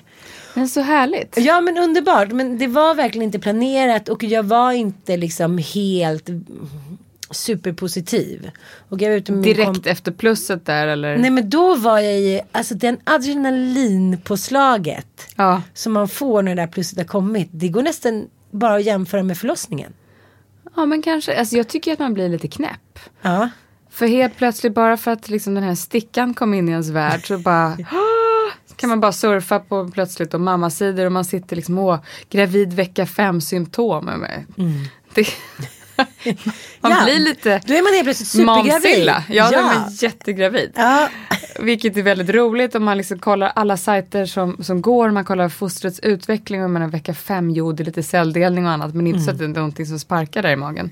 [0.55, 1.37] Men så härligt.
[1.39, 2.33] Ja men underbart.
[2.33, 6.29] Men det var verkligen inte planerat och jag var inte liksom helt
[7.31, 8.51] superpositiv.
[8.89, 11.17] Och jag var ute med min Direkt efter plusset där eller?
[11.19, 15.63] Nej men då var jag i, alltså den adrenalinpåslaget Ja.
[15.75, 17.49] som man får när det där plusset har kommit.
[17.53, 19.93] Det går nästan bara att jämföra med förlossningen.
[20.77, 21.39] ja men kanske.
[21.39, 22.99] Alltså jag tycker att man blir lite knäpp.
[23.23, 23.49] Ja.
[23.91, 27.27] För helt plötsligt bara för att liksom den här stickan kom in i ens värld
[27.29, 27.77] så bara
[28.77, 31.99] kan man bara surfa på plötsligt och mammasidor och man sitter liksom åh,
[32.31, 34.11] gravid vecka fem symptom.
[35.15, 35.27] Det,
[36.89, 39.07] man Ja, blir lite Då är man helt plötsligt supergravid.
[39.07, 39.51] Ja, ja.
[39.53, 39.63] ja.
[39.63, 40.73] Man är jättegravid.
[40.77, 41.09] ja.
[41.59, 45.11] Vilket är väldigt roligt om man liksom kollar alla sajter som, som går.
[45.11, 48.95] Man kollar fostrets utveckling och man har vecka fem gjorde lite celldelning och annat.
[48.95, 50.91] Men inte så att det är någonting som sparkar där i magen.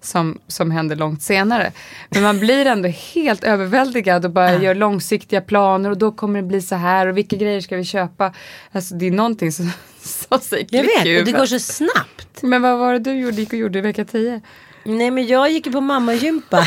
[0.00, 1.72] Som, som händer långt senare.
[2.08, 5.90] Men man blir ändå helt överväldigad och bara gör långsiktiga planer.
[5.90, 8.32] Och då kommer det bli så här och vilka grejer ska vi köpa?
[8.72, 9.70] Alltså det är någonting som,
[10.40, 12.42] säger Jag klick i vet, och det går så snabbt.
[12.42, 14.40] Men vad var det du gjorde, gick och gjorde i vecka 10?
[14.84, 16.64] Nej men jag gick ju på mammagympa.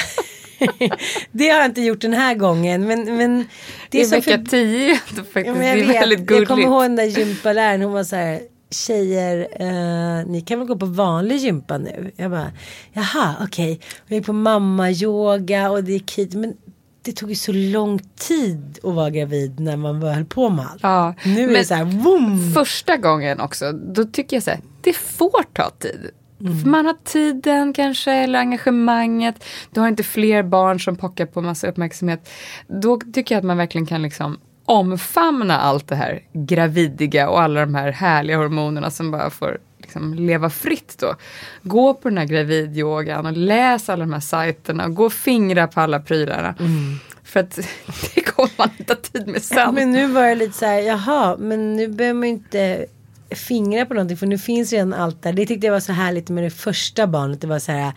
[1.32, 2.88] det har jag inte gjort den här gången.
[2.88, 3.46] Men, men
[3.90, 4.46] det I är så vecka för...
[4.46, 6.68] 10 då faktiskt, Ja, det jag, är väldigt vet, jag kommer gulligt.
[6.68, 7.82] ihåg den där gympaläraren.
[7.82, 8.40] Hon var så här.
[8.72, 12.12] Tjejer, eh, ni kan väl gå på vanlig gympa nu?
[12.16, 12.52] Jag bara,
[12.94, 13.80] jaha okej.
[13.96, 16.34] Och Jag gick på mammayoga och det gick hit.
[16.34, 16.54] Men
[17.06, 20.66] det tog ju så lång tid att vara gravid när man väl höll på med
[20.66, 20.80] allt.
[20.84, 22.54] Ja, Nu är det så här, boom.
[22.54, 26.10] Första gången också, då tycker jag så här, det får ta tid.
[26.42, 26.60] Mm.
[26.60, 29.44] För Man har tiden kanske, eller engagemanget.
[29.72, 32.30] Du har inte fler barn som pockar på massa uppmärksamhet.
[32.68, 37.60] Då tycker jag att man verkligen kan liksom omfamna allt det här gravidiga och alla
[37.60, 41.16] de här härliga hormonerna som bara får liksom leva fritt då.
[41.62, 45.68] Gå på den här gravidyogan och läs alla de här sajterna och gå och fingra
[45.68, 46.56] på alla prylarna.
[47.24, 47.56] För att
[48.16, 49.76] det kommer man inte ha tid med sen.
[49.76, 52.86] Men nu var det lite så här, jaha, men nu behöver man inte
[53.32, 55.34] fingra på någonting för nu finns redan allt där.
[55.34, 57.42] Det tyckte jag var så härligt med det första barnet.
[57.42, 57.92] Det var så här,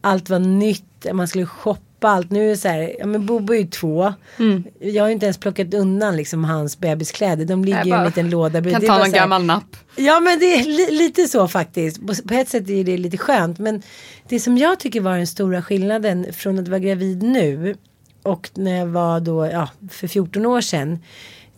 [0.00, 2.30] allt var nytt, man skulle shoppa allt.
[2.30, 4.14] Nu är det så här, ja men Bobo är ju två.
[4.38, 4.64] Mm.
[4.80, 7.44] Jag har ju inte ens plockat undan liksom hans bebiskläder.
[7.44, 8.62] De ligger Jag i en liten låda.
[8.62, 9.76] Kan ta någon gammal napp.
[9.96, 12.06] Ja men det är li- lite så faktiskt.
[12.06, 13.58] På, på ett sätt är det lite skönt.
[13.58, 13.82] Men
[14.28, 17.76] det som jag tycker var den stora skillnaden från att vara gravid nu
[18.22, 20.98] och när jag var då, ja, för 14 år sedan.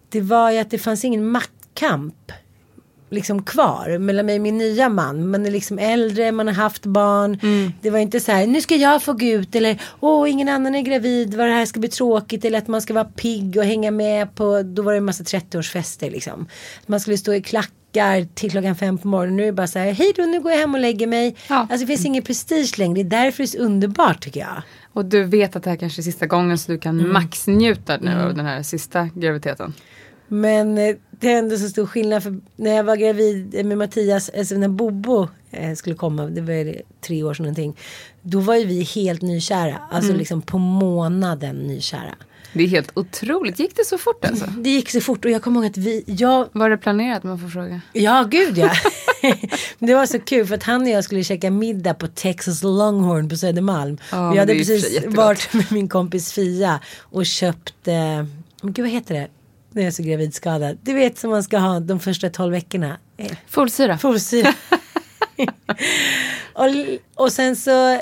[0.08, 2.32] Det var ju att det fanns ingen maktkamp
[3.12, 5.30] liksom kvar mellan mig och min nya man.
[5.30, 7.38] Man är liksom äldre, man har haft barn.
[7.82, 10.74] Det var inte så här, nu ska jag få gå ut eller åh ingen annan
[10.74, 13.64] är gravid, vad det här ska bli tråkigt eller att man ska vara pigg och
[13.64, 16.46] hänga med på, då var det en massa 30-årsfester liksom.
[16.86, 19.36] Man skulle stå i klackar till klockan fem på morgonen.
[19.36, 21.36] Nu är det bara så här, hej då nu går jag hem och lägger mig.
[21.48, 21.54] Ja.
[21.56, 24.62] Alltså det finns ingen prestige längre, det är därför det är så underbart tycker jag.
[24.92, 27.12] Och du vet att det här kanske är sista gången så du kan Mm.
[27.12, 29.72] maxnjuta nu av den här sista graviditeten.
[30.28, 34.30] Men eh, det är ändå så stor skillnad för när jag var gravid med Mattias,
[34.38, 37.76] alltså när Bobo eh, skulle komma, det var tre år sedan någonting.
[38.22, 40.18] Då var ju vi helt nykära, alltså Mm.
[40.18, 42.14] liksom på månaden nykära.
[42.54, 43.58] Det är helt otroligt.
[43.58, 44.44] Gick det så fort alltså?
[44.46, 47.38] Det gick så fort och jag kommer ihåg att vi, jag, Var det planerat man
[47.38, 47.80] får fråga?
[47.92, 48.70] ja gud ja.
[49.78, 53.28] Det var så kul för att han och jag skulle käka middag på Texas Longhorn
[53.28, 53.98] på Södermalm.
[54.12, 58.24] Ja, och jag hade precis varit med min kompis Fia och köpt, eh,
[58.62, 59.28] gud vad heter det?
[59.72, 60.78] När jag är så gravidskadad.
[60.82, 62.98] Du vet som man ska ha de första tolv veckorna.
[63.16, 63.98] Eh, Folsyra.
[63.98, 64.54] Folsyra.
[66.54, 66.66] och,
[67.14, 68.00] och sen så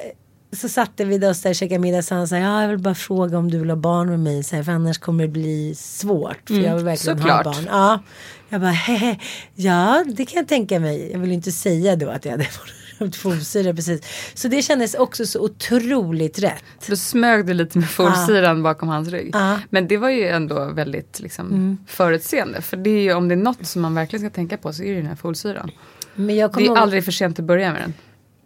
[0.53, 2.03] så satte vi oss där och käkade middag.
[2.03, 4.43] Så han sa, ja jag vill bara fråga om du vill ha barn med mig.
[4.43, 6.49] Så här, för annars kommer det bli svårt.
[6.49, 7.47] För jag vill verkligen såklart.
[7.47, 7.67] ha barn.
[7.71, 8.03] Ja.
[8.49, 9.19] Jag bara, hehe,
[9.55, 11.11] ja det kan jag tänka mig.
[11.13, 12.80] Jag vill inte säga då att jag hade fått
[13.17, 14.01] folsyra precis.
[14.35, 16.65] Så det kändes också så otroligt rätt.
[16.87, 19.31] Då smög du lite med folsyran bakom hans rygg.
[19.33, 19.59] Ja.
[19.71, 22.63] Men det var ju ändå väldigt liksom, förutseende.
[22.63, 24.83] För det är ju, om det är något som man verkligen ska tänka på så
[24.83, 25.71] är det ju den här folsyran.
[26.15, 27.95] Men jag Det är ihåg- aldrig för sent att börja med den.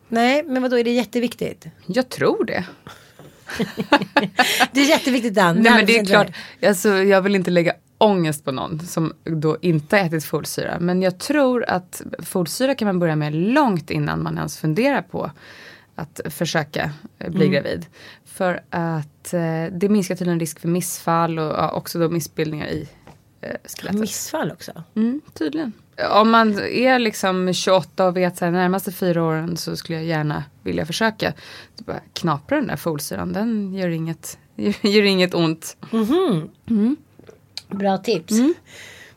[0.08, 1.64] Nej, men vadå är det jätteviktigt?
[1.86, 2.64] Jag tror det.
[4.72, 5.56] Det är jätteviktigt Dan.
[5.56, 6.26] Nej men det är 100% klart,
[6.66, 7.72] alltså, jag vill inte lägga
[8.04, 10.78] ångest på någon som då inte har ätit folsyra.
[10.80, 15.30] Men jag tror att folsyra kan man börja med långt innan man ens funderar på
[15.94, 17.86] att försöka eh, bli gravid.
[18.24, 22.88] För att eh, det minskar tydligen risk för missfall och ja, också då missbildningar i
[23.40, 24.00] eh, skelettet.
[24.00, 24.72] Missfall också.
[24.94, 25.72] Mm, tydligen.
[26.10, 30.44] Om man är liksom 28 och vet här, närmaste fyra åren så skulle jag gärna
[30.62, 31.32] vilja försöka.
[31.78, 34.38] Bara knapra den där folsyran, den gör inget,
[34.80, 35.76] gör inget ont.
[37.68, 38.32] Bra tips.
[38.32, 38.54] Mm.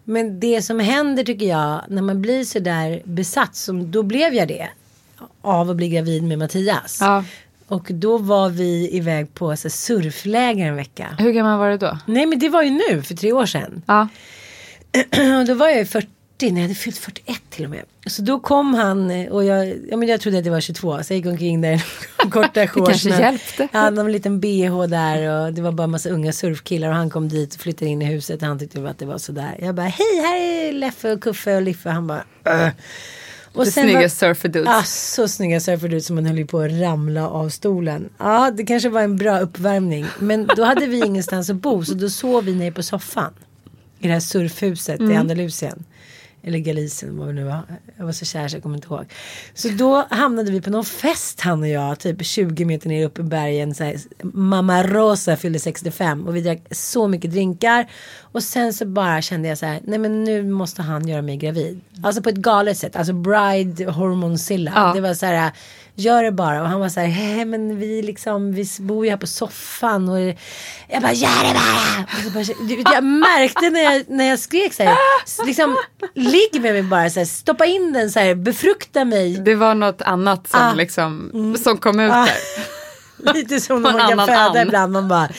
[0.04, 4.34] Men det som händer tycker jag när man blir så där besatt som då blev
[4.34, 4.68] jag det.
[5.42, 6.98] Av att bli gravid med Mattias.
[7.02, 7.24] Ja.
[7.68, 11.16] Och då var vi iväg på så surfläger en vecka.
[11.20, 11.98] Hur gammal var du då?
[12.06, 13.82] Nej men det var ju nu för tre år sedan.
[13.86, 14.08] Ja.
[15.40, 15.86] Och då var jag ju
[16.40, 17.84] 40, nej jag hade fyllt 41 till och med.
[18.08, 21.04] Så då kom han eh, och jag, ja men jag trodde att det var 22
[21.04, 21.74] så jag gick omkring där
[22.26, 22.88] i korta shorts.
[22.90, 23.68] kanske med- hjälpte.
[23.72, 26.96] Jag hade någon liten bh där och det var bara en massa unga surfkillar och
[26.96, 29.58] han kom dit och flyttade in i huset och han tyckte att det var sådär.
[29.62, 31.90] Jag bara hej här är Leffe och Kuffe och Liffe.
[31.90, 32.70] Han bara äh.
[33.54, 34.70] Och Det sen snygga var- surferdudes.
[34.70, 38.10] Ah, så snygga surferdudes som man höll på att ramla av stolen.
[38.18, 40.06] Ja, det kanske var en bra uppvärmning.
[40.20, 43.34] Men då hade vi ingenstans att bo så då sov vi nere på soffan.
[44.00, 45.84] I det här surfhuset i Andalusien.
[46.48, 47.62] Eller Galicien, vad det nu var.
[47.98, 49.06] Jag var så kär så jag kommer inte ihåg.
[49.54, 53.20] Så då hamnade vi på någon fest han och jag, typ 20 meter ner upp
[53.20, 53.76] i bergen.
[53.76, 57.88] Så här, Mamma Rosa fyllde 65 och vi drack så mycket drinkar.
[58.38, 61.38] Och sen så bara kände jag så här, nej men nu måste han göra mig
[61.38, 61.82] gravid.
[62.04, 64.72] Alltså på ett galet sätt, alltså bride hormonsilla.
[64.76, 64.94] Ja.
[64.94, 65.52] Det var så här,
[65.96, 66.62] gör det bara.
[66.62, 70.10] Och han var så här, "Hej, men vi liksom, vi bor ju här på soffan.
[70.10, 70.20] Och
[70.88, 72.06] jag bara, gör det bara.
[72.40, 74.96] Och så bara jag märkte när jag, när jag skrek så här,
[75.46, 75.78] liksom,
[76.16, 79.38] ligg med mig bara så här, stoppa in den så här, befrukta mig.
[79.38, 80.74] Det var något annat som Ah.
[80.74, 81.32] liksom,
[81.64, 82.26] som kom ut Ah.
[82.26, 83.34] där.
[83.34, 84.68] Lite som när man kan föda and.
[84.68, 84.94] ibland.
[84.94, 85.30] Man bara,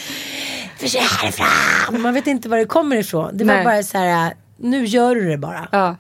[0.82, 2.02] härifrån.
[2.02, 3.36] Man vet inte var det kommer ifrån.
[3.36, 3.64] Det var Nej.
[3.64, 5.68] bara så här, nu gör du det bara.
[5.72, 5.96] Ja.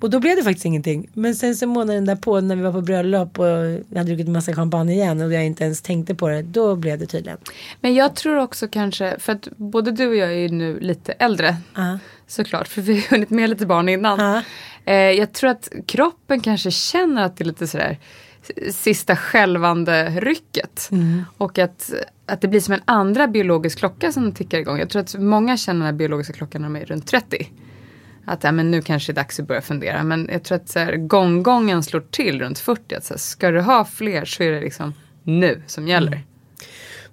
[0.00, 1.08] Och då blev det faktiskt ingenting.
[1.12, 4.54] Men sen så månaden därpå när vi var på bröllop och jag hade druckit massa
[4.54, 6.42] champagne igen och jag inte ens tänkte på det.
[6.42, 7.38] Då blev det tydligen.
[7.80, 11.12] Men jag tror också kanske, för att både du och jag är ju nu lite
[11.12, 11.56] äldre.
[11.74, 11.98] Ja.
[12.26, 14.18] Såklart, för vi har hunnit med lite barn innan.
[14.20, 14.42] Ja.
[14.84, 17.98] Eh, jag tror att kroppen kanske känner att det är lite sådär
[18.70, 20.90] sista skälvande rycket.
[21.38, 21.92] Och att,
[22.32, 24.78] att det blir som en andra biologisk klocka som tickar igång.
[24.78, 27.48] Jag tror att många känner den här biologiska klockan när de är runt 30.
[28.24, 30.02] Att ja, men nu kanske det är dags att börja fundera.
[30.02, 32.94] Men jag tror att så här, gånggången slår till runt 40.
[32.94, 36.12] Att så här, ska du ha fler så är det liksom nu som gäller.
[36.12, 36.22] Mm.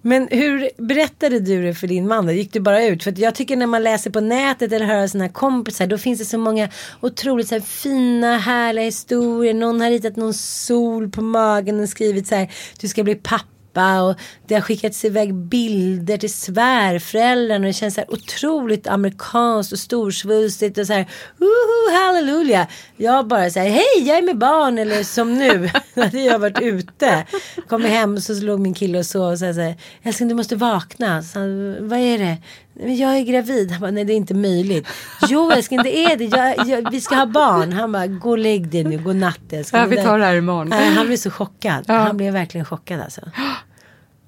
[0.01, 2.25] Men hur berättade du det för din man?
[2.25, 2.31] då?
[2.31, 3.03] Gick du bara ut?
[3.03, 6.19] För att jag tycker när man läser på nätet eller hör sina kompisar då finns
[6.19, 6.69] det så många
[7.01, 9.53] otroligt så här, fina härliga historier.
[9.53, 13.58] Någon har ritat någon sol på magen och skrivit så här du ska bli pappa
[13.77, 14.15] och
[14.47, 19.79] det har skickats iväg bilder till svärföräldrarna och det känns så här otroligt amerikanskt och
[19.79, 22.67] storsvulstigt och så här woho halleluja.
[22.97, 27.25] Jag bara säger hej jag är med barn eller som nu hade jag varit ute.
[27.67, 30.55] Kommer hem så låg min kille och sov och sa så här älskling du måste
[30.55, 31.23] vakna.
[31.23, 31.39] Så
[31.79, 32.37] vad är det?
[32.79, 33.71] "Men Jag är gravid.
[33.71, 34.87] Han bara, nej det är inte möjligt.
[35.27, 36.25] Jo älskling det är det.
[36.25, 37.73] Jag, jag, vi ska ha barn.
[37.73, 38.97] Han bara, gå och lägg dig nu.
[38.97, 39.81] God natt älskling.
[39.81, 40.69] Ja, vi tar det här imorgon.
[40.69, 41.83] Nej, han blev så chockad.
[41.87, 41.93] Ja.
[41.93, 43.21] Han blev verkligen chockad alltså.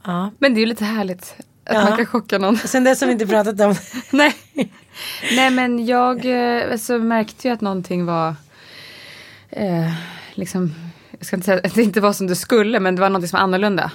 [0.03, 0.31] Ja.
[0.39, 1.35] Men det är ju lite härligt
[1.65, 1.83] att Ja.
[1.83, 2.57] man kan chocka någon.
[2.57, 3.75] Sen dess har vi inte pratat om
[4.11, 4.35] Nej.
[5.35, 6.27] Nej men jag
[6.71, 8.35] alltså, märkte ju att någonting var
[9.49, 9.91] eh,
[10.33, 10.75] liksom,
[11.17, 13.27] jag ska inte säga att det inte var som det skulle men det var någonting
[13.29, 13.91] som var annorlunda.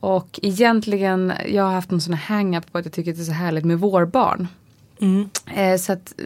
[0.00, 3.22] Och egentligen, jag har haft någon sån här hang-up på att jag tycker att det
[3.22, 4.48] är så härligt med vårbarn.
[5.54, 6.24] Eh, så att eh,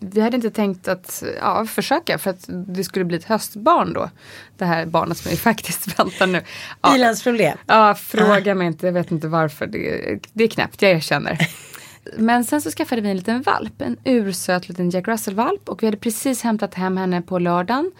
[0.00, 4.10] vi hade inte tänkt att ja, försöka för att det skulle bli ett höstbarn då.
[4.58, 6.42] Det här barnet som vi faktiskt väntar nu.
[6.82, 7.58] Ja, ilandsproblem.
[7.66, 9.66] Ja, fråga mig inte, jag vet inte varför.
[9.66, 11.38] Det, det är knäppt, jag erkänner.
[12.16, 15.68] Men sen så skaffade vi en liten valp, en ursöt liten Jack Russell-valp.
[15.68, 17.92] Och vi hade precis hämtat hem henne på lördagen.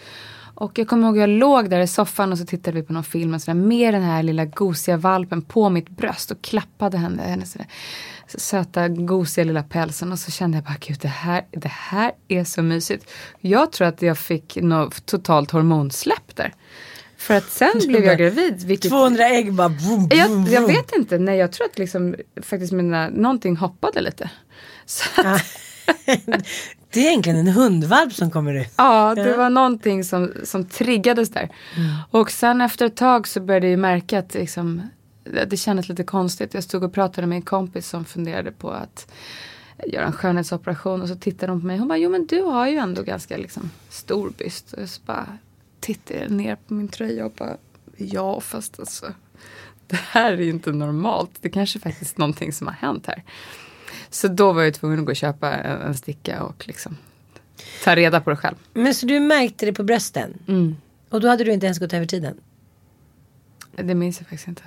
[0.54, 3.04] Och jag kommer ihåg jag låg där i soffan och så tittade vi på någon
[3.04, 7.22] film och sådär, med den här lilla gosiga valpen på mitt bröst och klappade henne,
[7.22, 7.66] hennes sådär,
[8.26, 12.44] söta gosiga lilla pälsen och så kände jag bara gud det här, det här är
[12.44, 13.10] så mysigt.
[13.40, 16.54] Jag tror att jag fick något totalt hormonsläpp där.
[17.16, 18.62] För att sen blev jag gravid.
[18.64, 20.28] Vilket, 200 ägg bara jag, vroom, jag
[20.60, 20.66] vroom.
[20.66, 24.30] vet inte, nej jag tror att liksom faktiskt mina, någonting hoppade lite.
[24.86, 25.42] Så att,
[26.94, 28.72] Det är egentligen en hundvalp som kommer ut.
[28.76, 31.48] Ja, det var någonting som, som triggades där.
[32.10, 34.82] Och sen efter ett tag så började jag märka att liksom,
[35.46, 36.54] det, kändes lite konstigt.
[36.54, 39.12] Jag stod och pratade med en kompis som funderade på att
[39.86, 41.78] göra en skönhetsoperation och så tittade hon på mig.
[41.78, 44.72] Hon bara, jo men du har ju ändå ganska liksom, stor byst.
[44.72, 45.38] Och så bara
[45.80, 47.56] tittade ner på min tröja och bara,
[47.96, 49.06] ja fast alltså
[49.86, 51.30] det här är ju inte normalt.
[51.40, 53.22] Det kanske faktiskt är någonting som har hänt här.
[54.10, 56.96] Så då var jag tvungen att gå och köpa en, en sticka och liksom
[57.84, 58.56] ta reda på det själv.
[58.74, 60.38] Men så du märkte det på brösten?
[60.48, 60.76] Mm.
[61.08, 62.40] Och då hade du inte ens gått över tiden?
[63.76, 64.62] Det minns jag faktiskt inte.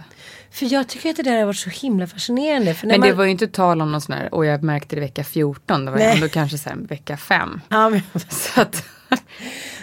[0.51, 2.75] För jag tycker att det där har varit så himla fascinerande.
[2.83, 3.09] Men man...
[3.09, 5.85] det var ju inte tal om någon sån här, och jag märkte det vecka 14,
[5.85, 6.13] det var Nej.
[6.15, 7.61] ändå kanske så här vecka 5.
[7.69, 8.01] Ja, men...
[8.29, 8.83] Så att,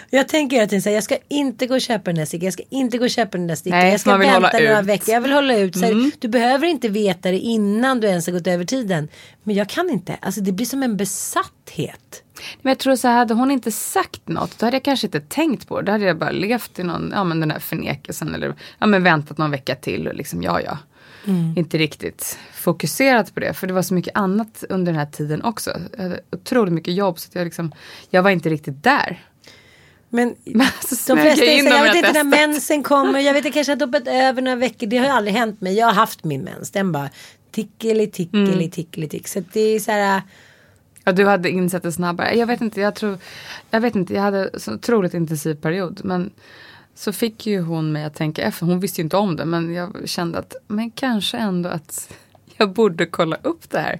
[0.09, 2.45] Jag tänker hela tiden så här, jag ska inte gå och köpa den där stickan,
[2.45, 3.79] jag ska inte gå och köpa den där stickan.
[3.79, 4.69] Nej, jag ska vänta några ut.
[4.69, 4.85] Mm.
[4.85, 5.77] veckor, jag vill hålla ut.
[5.77, 9.07] Så här, Du behöver inte veta det innan du ens har gått över tiden.
[9.43, 12.23] Men jag kan inte, alltså det blir som en besatthet.
[12.61, 15.21] men jag tror så här, hade hon inte sagt något, då hade jag kanske inte
[15.21, 15.85] tänkt på det.
[15.85, 19.03] Då hade jag bara levt i någon, ja men den här förnekelsen eller ja men
[19.03, 20.77] väntat någon vecka till och liksom ja ja.
[21.55, 25.41] Inte riktigt fokuserat på det, för det var så mycket annat under den här tiden
[25.43, 25.71] också.
[25.97, 27.71] Jag hade otroligt mycket jobb så jag liksom,
[28.09, 29.23] jag var inte riktigt där.
[30.15, 33.33] Men Men så de flesta jag in säger, jag vet inte när mensen kommer, jag
[33.33, 34.87] vet jag kanske har doppat över några veckor.
[34.87, 35.73] Det har ju aldrig hänt mig.
[35.77, 37.09] Jag har haft min mens, den bara
[37.51, 38.69] tickeli tickeli Mm.
[38.69, 39.27] tickeli tick.
[39.27, 40.21] Så det är så här,
[41.03, 42.37] Ja, du hade insett det snabbare.
[42.37, 43.17] Jag vet inte, jag tror,
[43.69, 46.01] jag vet inte, jag hade så otroligt intensiv period.
[46.03, 46.31] Men
[46.95, 48.65] så fick ju hon mig att tänka efter.
[48.65, 52.13] Hon visste ju inte om det, men jag kände att, men kanske ändå att
[52.57, 53.99] jag borde kolla upp det här.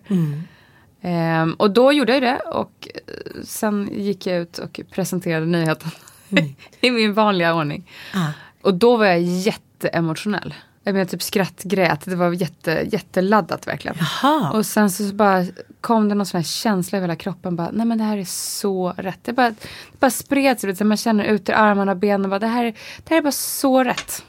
[1.07, 5.91] Ehm, och då gjorde jag det och eh, sen gick jag ut och presenterade nyheten
[6.81, 7.91] i min vanliga ordning.
[8.13, 8.27] Ah.
[8.61, 10.53] Och då var jag jätteemotionell.
[10.83, 13.97] Jag menar typ skrattgrät, det var jätte, jätteladdat verkligen.
[13.99, 14.51] Jaha.
[14.51, 15.45] Och sen så bara
[15.81, 17.55] kom det någon sån här känsla i hela kroppen.
[17.55, 19.19] Bara, Nej men det här är så rätt.
[19.23, 22.29] Det bara, det bara spred sig Man känner ut i armarna och benen.
[22.29, 22.71] Bara, det, här, är-
[23.03, 24.23] det här är bara så rätt.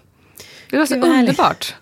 [0.70, 1.74] Det var så underbart.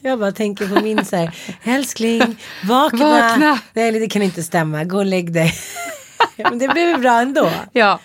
[0.00, 1.30] Jag bara tänker på min så här,
[1.64, 3.04] älskling, vakna.
[3.10, 3.58] Vakna.
[3.72, 5.52] Nej, det kan inte stämma, gå och lägg dig.
[6.36, 7.50] Men det blev bra ändå.
[7.72, 8.00] Ja.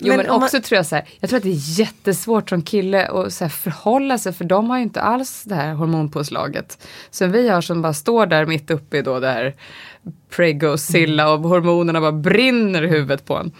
[0.00, 1.78] Jo Men men, om man- också tror jag så här, jag tror att det är
[1.80, 5.54] jättesvårt som kille att så här förhålla sig för de har ju inte alls det
[5.54, 6.86] här hormonpåslaget.
[7.10, 9.54] Som vi har som bara står där mitt uppe i då det här
[10.30, 13.52] pregosilla och hormonerna bara brinner i huvudet på en.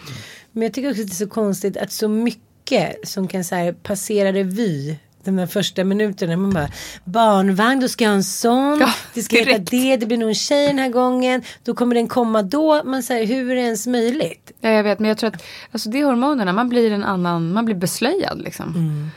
[0.53, 3.55] Men jag tycker också att det är så konstigt att så mycket som kan så
[3.55, 6.37] här, passera revy de där första minuterna.
[6.37, 6.69] Man bara,
[7.05, 8.79] barnvagn, då ska jag ha en sån.
[8.81, 11.43] Ja, det ska heta det, det blir nog en tjej den här gången.
[11.65, 12.83] Då kommer den komma då.
[12.85, 14.53] Man säger, hur är det ens möjligt?
[14.61, 17.53] Ja, jag vet, men jag tror att alltså, det är hormonerna, man blir en annan,
[17.53, 18.69] man blir beslöjad liksom.
[18.69, 19.11] Mm.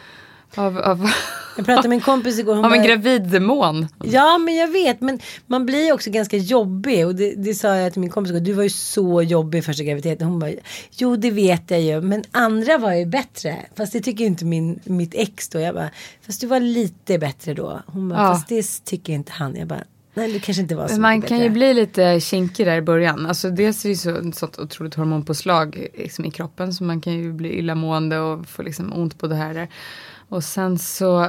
[0.58, 1.10] Av, av,
[1.58, 2.55] Jag pratade med en kompis igår.
[2.55, 3.88] Hon av en bara, gravid demon.
[4.03, 7.91] Ja men jag vet men man blir också ganska jobbig och det, det sa jag
[7.93, 8.39] till min kompis igår.
[8.39, 10.28] Du var ju så jobbig första graviditeten.
[10.28, 10.51] Hon bara
[10.91, 13.55] jo det vet jag ju men andra var ju bättre.
[13.78, 15.60] Fast det tycker inte min, mitt ex då.
[15.60, 15.89] Jag bara
[16.26, 17.82] fast du var lite bättre då.
[17.88, 18.34] Hon bara Ja.
[18.34, 19.55] fast det tycker inte han.
[19.55, 19.84] Jag bara
[20.14, 23.26] nej du kanske inte var så Man kan ju bli lite kinkig där i början.
[23.26, 27.14] Alltså dels är det ju så, sånt otroligt hormonpåslag liksom, i kroppen så man kan
[27.14, 29.53] ju bli illamående och få liksom ont på det här.
[29.53, 29.68] Där.
[30.30, 31.19] Och sen så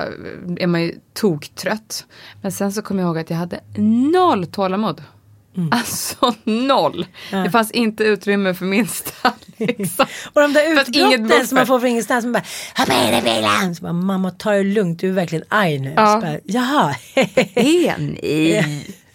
[0.58, 2.06] är man ju toktrött.
[2.42, 3.60] Men sen så kommer jag ihåg att jag hade
[4.12, 5.02] noll tålamod.
[5.56, 5.68] Mm.
[5.72, 7.06] Alltså noll.
[7.30, 9.32] Det fanns inte utrymme för minsta.
[9.56, 10.06] Liksom.
[10.32, 12.24] Och de där utbrotten som man får från ingenstans.
[12.24, 12.44] Man bara,
[12.76, 13.74] ha med dig bilen.
[13.74, 15.92] Så bara, mamma ta det lugnt, du är verkligen arg nu.
[15.96, 16.14] Ja.
[16.14, 16.94] Så bara, Jaha.
[17.54, 18.84] Är ni?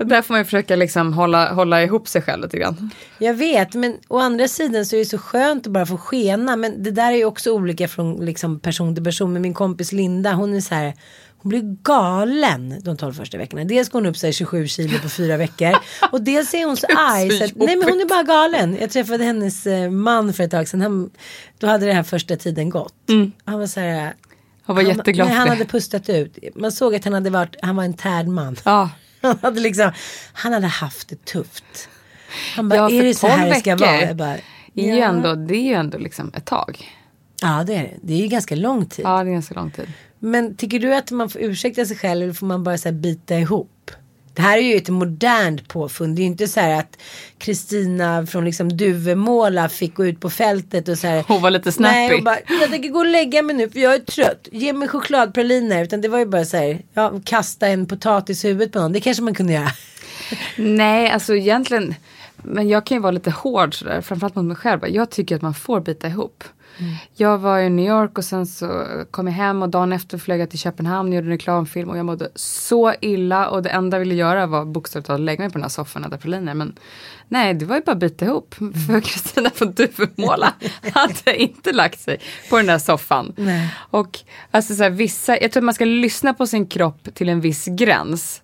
[0.04, 2.90] Där får man ju försöka liksom hålla, hålla ihop sig själv lite grann.
[3.18, 6.56] Jag vet, men å andra sidan så är det så skönt att bara få skena.
[6.56, 9.32] Men det där är ju också olika från liksom, person till person.
[9.32, 10.94] Men min kompis Linda, hon är så här.
[11.42, 13.64] Hon blir galen de 12 första veckorna.
[13.64, 15.76] Dels går hon upp sig 27 kilo på fyra veckor.
[16.12, 17.30] Och dels är hon så arg.
[17.30, 18.76] Så att, nej men hon är bara galen.
[18.80, 20.80] Jag träffade hennes eh, man för ett tag sedan.
[20.80, 21.10] Han,
[21.58, 22.94] då hade den här första tiden gått.
[23.44, 24.14] Han var så här.
[24.66, 26.38] Jag var jätteglad nej, han hade pustat ut.
[26.54, 28.56] Man såg att han hade varit, han var en tärd man.
[28.64, 28.90] Ja.
[29.22, 29.92] Han hade liksom,
[30.32, 31.88] han hade haft det tufft.
[32.56, 34.00] Han bara, Ja, är det så 12 här det ska vara?
[34.00, 34.36] Jag bara,
[34.74, 35.08] är ju ja.
[35.08, 36.88] ändå, det är ju ändå liksom ett tag.
[37.42, 37.96] Ja det är det.
[38.02, 39.04] Det är ju ganska lång tid.
[39.04, 39.92] Ja, det är ganska lång tid.
[40.18, 43.38] Men tycker du att man får ursäkta sig själv eller får man bara så bita
[43.38, 43.70] ihop?
[44.34, 46.16] Det här är ju ett modernt påfund.
[46.16, 46.98] Det är ju inte så här att
[47.38, 51.24] Kristina från liksom Duvemåla fick gå ut på fältet och så här.
[51.28, 51.94] Hon var lite snappy.
[51.94, 54.48] Nej, och bara, jag tänker gå och lägga mig nu för jag är trött.
[54.52, 55.82] Ge mig chokladpraliner.
[55.82, 58.92] Utan det var ju bara så här, ja, kasta en potatis i huvudet på någon.
[58.92, 59.72] Det kanske man kunde göra.
[60.56, 61.94] Nej, alltså egentligen.
[62.42, 64.88] Men jag kan ju vara lite hård sådär, framförallt mot mig själv.
[64.88, 66.44] Jag tycker att man får bita ihop.
[67.16, 70.40] Jag var i New York och sen så kom jag hem och dagen efter flög
[70.40, 73.96] jag till Köpenhamn och gjorde en reklamfilm och jag mådde så illa och det enda
[73.96, 76.54] jag ville göra var bokstavligt talat lägga mig på den här soffan och äta praliner.
[76.54, 76.78] Men
[77.28, 78.54] nej, det var ju bara att bita ihop.
[78.88, 80.54] För Kristina från Duvemåla
[80.94, 82.20] hade inte lagt sig
[82.50, 83.32] på den där soffan.
[83.36, 83.74] Nej.
[83.76, 84.18] Och
[84.50, 87.40] alltså så här, vissa, jag tror att man ska lyssna på sin kropp till en
[87.40, 88.42] viss gräns.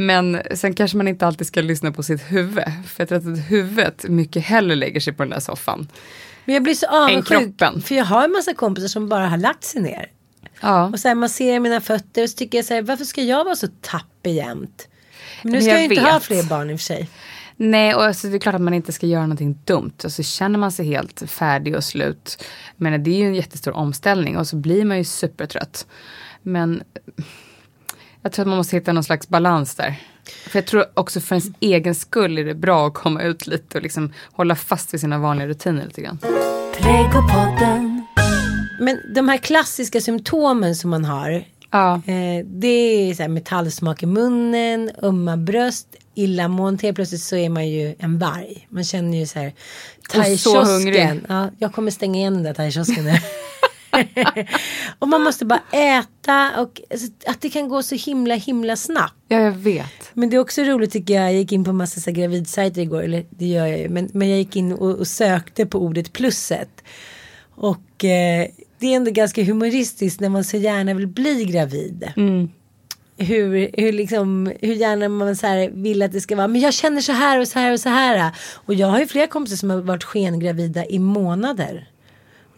[0.00, 2.64] Men sen kanske man inte alltid ska lyssna på sitt huvud.
[2.86, 5.88] För jag tror att huvudet mycket hellre lägger sig på den där soffan.
[6.44, 7.38] Men jag blir så avundsjuk.
[7.38, 7.82] kroppen.
[7.82, 10.06] För jag har en massa kompisar som bara har lagt sig ner.
[10.60, 10.84] Ja.
[10.84, 13.22] Och så här, man ser mina fötter och så tycker jag så här, varför ska
[13.22, 14.88] jag vara så tappig jämt?
[15.42, 17.08] Men nu Men ska jag jag inte ha fler barn i och för sig.
[17.56, 19.92] Nej, och alltså, det är klart att man inte ska göra någonting dumt.
[20.04, 22.44] Och så känner man sig helt färdig och slut.
[22.76, 25.86] Men det är ju en jättestor omställning och så blir man ju supertrött.
[26.42, 26.82] Men
[28.22, 29.94] jag tror att man måste hitta någon slags balans där.
[30.48, 33.78] För jag tror också för ens egen skull är det bra att komma ut lite
[33.78, 36.18] och liksom hålla fast vid sina vanliga rutiner lite grann.
[38.80, 41.44] Men de här klassiska symptomen som man har.
[41.70, 41.94] Ja.
[41.94, 42.68] Eh, det
[43.10, 46.86] är så här metallsmak i munnen, ömma bröst, illamående.
[46.86, 48.66] Helt plötsligt så är man ju en varg.
[48.68, 49.52] Man känner ju så här.
[50.36, 51.20] så hungrig.
[51.28, 53.04] Ja, jag kommer stänga igen den där thaikiosken.
[53.04, 53.12] nu.
[54.98, 59.14] och man måste bara äta och alltså, att det kan gå så himla himla snabbt.
[59.28, 60.10] ja, jag vet.
[60.14, 61.24] Men det är också roligt tycker jag.
[61.24, 63.02] Jag gick in på massa så gravidsajter igår.
[63.02, 63.88] Eller det gör jag ju.
[63.88, 66.84] Men, men jag gick in och, och sökte på ordet plusset.
[67.54, 68.46] Och eh,
[68.78, 72.12] det är ändå ganska humoristiskt när man så gärna vill bli gravid.
[73.16, 76.48] Hur, hur, liksom, hur gärna man så här vill att det ska vara.
[76.48, 78.32] Men jag känner så här och så här och så här.
[78.54, 81.88] Och jag har ju flera kompisar som har varit skengravida i månader.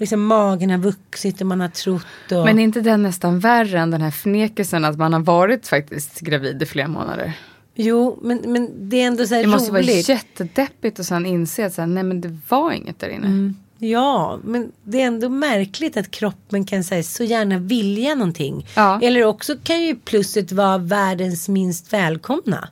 [0.00, 2.32] Liksom magen har vuxit och man har trott.
[2.32, 2.44] Och...
[2.44, 6.20] Men är inte den nästan värre än den här förnekelsen att man har varit faktiskt
[6.20, 7.32] gravid i flera månader?
[7.74, 10.08] Jo, men, men det är ändå så här Det måste vara roligt.
[10.08, 13.26] jättedeppigt och sen inse att så här, nej men det var inget där inne.
[13.26, 13.56] Mm.
[13.78, 18.66] Ja, men det är ändå märkligt att kroppen kan säga så gärna vilja någonting.
[18.76, 19.00] Ja.
[19.02, 22.68] Eller också kan ju plusset vara världens minst välkomna.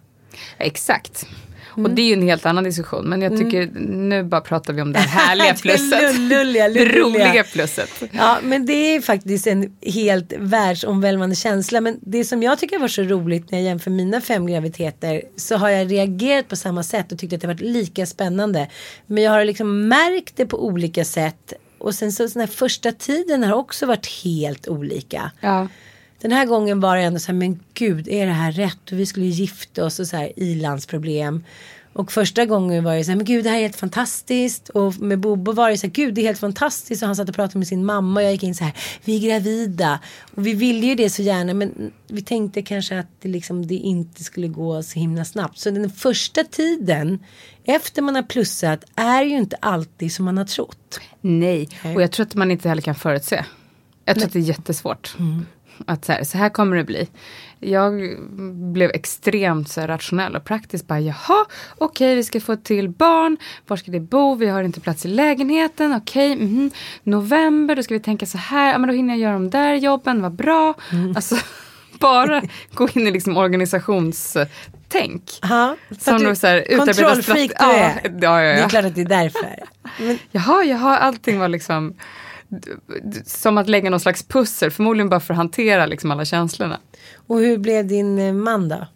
[0.59, 1.27] Exakt.
[1.79, 1.91] Mm.
[1.91, 3.05] Och det är ju en helt annan diskussion.
[3.09, 6.19] Men jag tycker nu bara pratar vi om det här härliga Det plusset.
[6.19, 7.03] lulliga, det lulliga.
[7.05, 7.91] roliga plusset.
[8.13, 11.81] Ja, men det är faktiskt en helt världsomvälvande känsla.
[11.81, 15.57] Men det som jag tycker var så roligt när jag jämför mina fem graviditeter så
[15.57, 18.69] har jag reagerat på samma sätt och tyckt att det varit lika spännande.
[19.07, 21.53] Men jag har liksom märkt det på olika sätt.
[21.79, 25.31] Och sen så den här första tiden har också varit helt olika.
[25.41, 25.69] Ja.
[26.21, 28.93] Den här gången var det ändå så här, men gud, är det här rätt?
[28.93, 31.45] Och vi skulle ju gifta oss och så här, ilandsproblem.
[31.93, 34.69] Och första gången var det så här, men gud, det här är helt fantastiskt.
[34.69, 37.03] Och med Bobo var det så här, gud, det är helt fantastiskt.
[37.03, 38.73] Och han satt och pratade med sin mamma och jag gick in så här,
[39.05, 40.01] vi är gravida.
[40.35, 43.75] Och vi ville ju det så gärna, men vi tänkte kanske att det, liksom, det
[43.75, 45.59] inte skulle gå så himla snabbt.
[45.59, 47.19] Så den första tiden,
[47.65, 51.01] efter man har plussat, är ju inte alltid som man har trott.
[51.21, 53.45] Nej, och jag tror att man inte heller kan förutse.
[54.05, 55.17] Jag tror att det är jättesvårt.
[55.87, 57.09] Att så här, så här kommer det bli.
[57.61, 58.17] Jag
[58.73, 60.87] blev extremt så rationell och praktisk.
[60.87, 61.45] Bara, Jaha,
[61.79, 63.37] okej vi ska få till barn.
[63.67, 64.35] Var ska det bo?
[64.35, 65.95] Vi har inte plats i lägenheten.
[65.95, 66.71] Okej, mhm.
[67.03, 68.73] november, då ska vi tänka så här.
[68.73, 70.75] Ja, men då hinner jag göra de där jobben, vad bra.
[71.17, 71.37] Alltså,
[72.01, 72.43] bara
[72.75, 75.31] gå in i liksom organisationstänk.
[75.99, 78.01] Som då så här, utarbeta Kontrollfreak du är.
[78.05, 79.65] Ja, ja, ja, Det är klart att det är därför.
[79.99, 81.95] Men, Jaha, jaha, allting var liksom
[83.25, 86.81] som att lägga någon slags pussel, förmodligen bara för att hantera liksom alla känslorna.
[87.27, 88.87] och hur blev din eh, man då?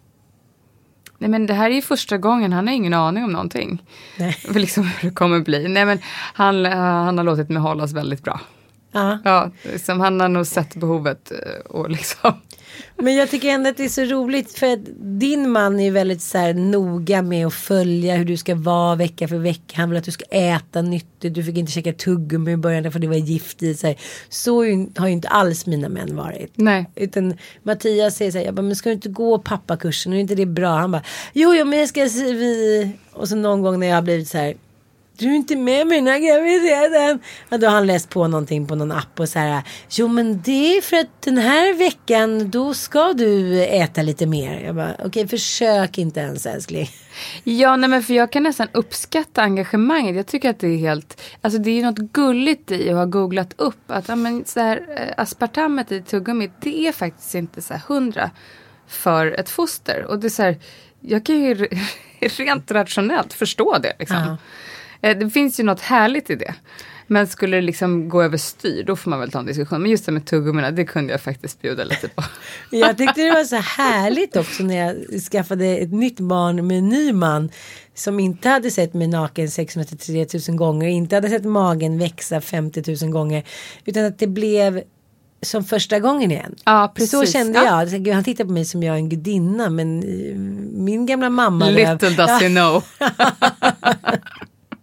[1.17, 3.83] Nej men det här är ju första gången, han har ingen aning om någonting.
[4.19, 4.33] Nej.
[4.53, 5.67] För liksom hur det kommer bli.
[5.67, 5.99] Nej men
[6.33, 8.39] han, eh, han har låtit mig hållas väldigt bra.
[8.91, 9.19] Ja.
[9.23, 12.33] Ja, liksom, han har nog sett behovet eh, och liksom.
[12.97, 15.89] Men jag tycker ändå att det är så roligt för att din man är ju
[15.91, 19.73] väldigt så här noga med att följa hur du ska vara vecka för vecka.
[19.77, 21.33] Han vill att du ska äta nyttigt.
[21.33, 23.97] Du fick inte käka tuggummi i början för det var gift i sig.
[24.29, 26.51] Så ju- har ju inte alls mina män varit.
[26.55, 26.89] Nej.
[26.95, 30.13] Utan Mattias säger så här, jag bara, men ska du inte gå pappakursen?
[30.13, 30.69] Är inte det bra?
[30.77, 31.03] Han bara,
[31.33, 32.89] jo, jo men jag ska vi...
[33.11, 34.53] Och så någon gång när jag har blivit så här,
[35.23, 37.19] du är inte med mig i den här graviditeten.
[37.49, 39.63] Ja, då har han läst på någonting på någon app och så här.
[39.89, 44.59] Jo men det är för att den här veckan då ska du äta lite mer.
[44.65, 46.89] Jag bara okej försök inte ens älskling.
[47.43, 50.15] Ja, nej men för jag kan nästan uppskatta engagemanget.
[50.15, 53.53] Jag tycker att det är helt, alltså det är något gulligt i att ha googlat
[53.57, 57.73] upp att ja, men så här, eh, aspartamet i tuggummit, det är faktiskt inte så
[57.73, 58.31] här hundra
[58.87, 60.05] för ett foster.
[60.05, 60.57] Och det är så här,
[60.99, 61.67] jag kan ju
[62.19, 63.93] rent rationellt förstå det.
[63.99, 64.17] Liksom.
[64.17, 64.35] Eh,
[65.03, 66.55] Det finns ju något härligt i det.
[67.07, 69.81] Men skulle det liksom gå över styr, då får man väl ta en diskussion.
[69.81, 72.23] Men just det med tuggummina, det kunde jag faktiskt bjuda lite på.
[72.69, 76.89] Jag tyckte det var så härligt också när jag skaffade ett nytt barn med en
[76.89, 77.49] ny man.
[77.95, 80.87] Som inte hade sett mig naken 633 000 gånger.
[80.87, 83.43] Inte hade sett magen växa 50 000 gånger.
[83.85, 84.81] Utan att det blev
[85.41, 86.55] som första gången igen.
[86.65, 87.11] Ja, precis.
[87.11, 87.83] Så kände Ja.
[87.91, 88.03] jag.
[88.03, 89.69] Gud, Han tittar på mig som jag är en gudinna.
[89.69, 90.35] Men eh,
[90.83, 91.69] min gamla mamma.
[91.69, 92.83] Little does he know.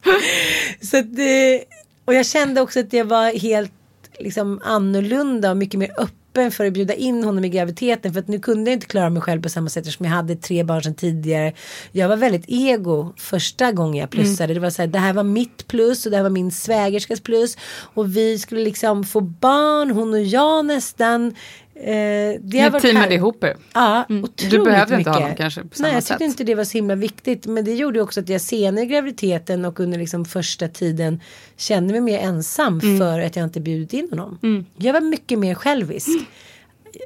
[0.90, 1.64] Så att, det-
[2.04, 3.72] och jag kände också att jag var helt
[4.18, 8.12] liksom, annorlunda och mycket mer öppen för att bjuda in honom i graviditeten.
[8.12, 10.36] För att nu kunde jag inte klara mig själv på samma sätt eftersom jag hade
[10.36, 11.52] tre barn sedan tidigare.
[11.92, 14.54] Jag var väldigt ego första gången jag plussade.
[14.54, 17.20] Det var så här, det här var mitt plus och det här var min svägerskas
[17.20, 17.56] plus.
[17.94, 21.34] Och vi skulle liksom få barn, hon och jag nästan.
[21.82, 23.56] Eh, det har varit teamade här- ihop er.
[23.74, 24.24] Ja, Mm.
[24.24, 25.22] otroligt Du behövde inte mycket.
[25.22, 26.20] honom kanske på samma Nej, jag tyckte sätt.
[26.30, 27.46] inte det var så himla viktigt.
[27.46, 31.20] Men det gjorde också att jag senare i graviditeten och under liksom första tiden
[31.56, 32.98] kände mig mer ensam Mm.
[32.98, 34.66] för att jag inte bjudit in honom.
[34.76, 36.08] Jag var mycket mer självisk.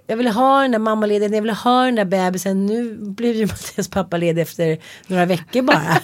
[0.06, 2.66] Jag ville ha den där mammaledigheten, jag ville ha den där bebisen.
[2.66, 5.98] Nu blev ju Mattias pappa ledig efter några veckor bara.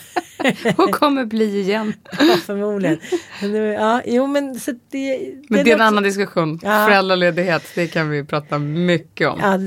[0.85, 1.93] Och kommer bli igen.
[2.18, 2.99] ja, förmodligen.
[3.43, 5.18] Men, nu- ja, jo men så det.
[5.49, 6.61] Men det är en också- annan diskussion.
[6.62, 6.87] Ja.
[6.89, 9.39] Föräldraledighet, det kan vi prata mycket om.
[9.43, 9.59] Ja,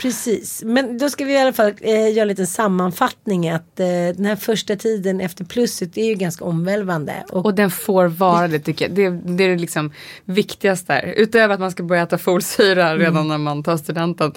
[0.00, 0.62] precis.
[0.64, 3.48] Men då ska vi i alla fall eh, göra en liten sammanfattning.
[3.48, 7.24] Att eh, den här första tiden efter plusset är ju ganska omvälvande.
[7.30, 8.94] Och, Och den får vara det tycker jag.
[8.94, 9.92] Det, det är det liksom
[10.24, 11.12] viktigaste där.
[11.16, 13.28] Utöver att man ska börja äta folsyra redan Mm.
[13.28, 14.32] när man tar studenten.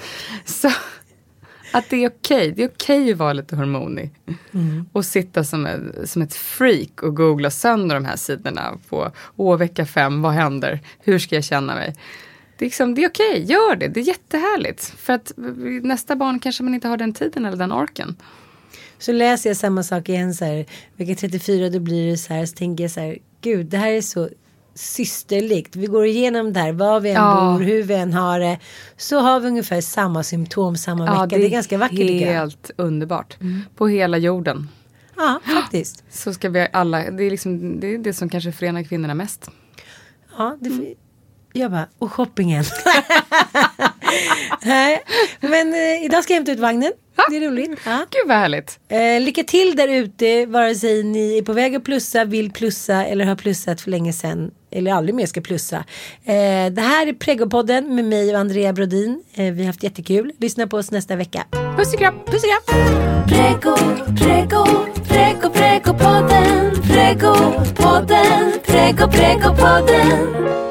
[0.45, 0.69] Så
[1.73, 2.53] att det är okej.
[2.55, 4.11] Det är okej att vara lite hormonig.
[4.53, 4.85] Mm.
[4.91, 9.57] Och sitta som ett, som ett freak och googla sönder de här sidorna på åh,
[9.57, 10.79] vecka fem, vad händer?
[10.99, 11.95] Hur ska jag känna mig?
[12.61, 13.87] Det är, liksom, det är okej, gör det.
[13.87, 14.83] Det är jättehärligt.
[14.85, 15.31] För att
[15.83, 18.15] nästa barn kanske man inte har den tiden eller den orken.
[18.99, 20.65] så läser jag samma sak igen så här.
[20.95, 22.45] Vecka 34 då blir det så här.
[22.45, 23.17] Så tänker jag så här.
[23.41, 24.29] Gud det här är så
[24.75, 25.75] systerlikt.
[25.75, 26.71] Vi går igenom det här.
[26.71, 27.55] Var vi än Ja.
[27.57, 28.59] bor, hur vi än har det.
[28.97, 31.37] Så har vi ungefär samma symptom samma vecka.
[31.37, 32.23] Det är, ganska vackert tycker jag.
[32.27, 32.35] Mm.
[32.39, 33.37] Helt underbart.
[33.75, 34.69] På hela jorden.
[35.17, 36.03] Ja faktiskt.
[36.09, 39.49] Så ska vi alla, det är liksom det, är det som kanske förenar kvinnorna mest.
[40.37, 40.95] Ja, det,
[41.53, 42.63] jag bara, och shoppingen.
[44.61, 45.03] Nej,
[45.39, 46.91] men eh, idag ska jag hämta ut vagnen.
[47.29, 47.79] Det är roligt.
[47.85, 47.97] Ja.
[48.09, 48.79] Gud vad härligt.
[48.89, 53.05] Eh, lycka till där ute, vare sig ni är på väg att plussa, vill plussa
[53.05, 54.51] eller har plussat för länge sedan.
[54.71, 55.77] Eller aldrig mer ska plussa.
[56.25, 56.33] Eh,
[56.71, 59.23] det här är Pregopodden med mig och Andrea Brodin.
[59.33, 60.31] Eh, vi har haft jättekul.
[60.39, 61.45] Lyssna på oss nästa vecka.
[61.77, 62.15] Puss och kram.
[62.25, 62.81] Puss och kram!
[63.27, 63.75] Prego,
[64.17, 64.65] prego,
[65.07, 66.71] prego, pregopodden.
[66.81, 70.70] Pregopodden, prego, pregopodden.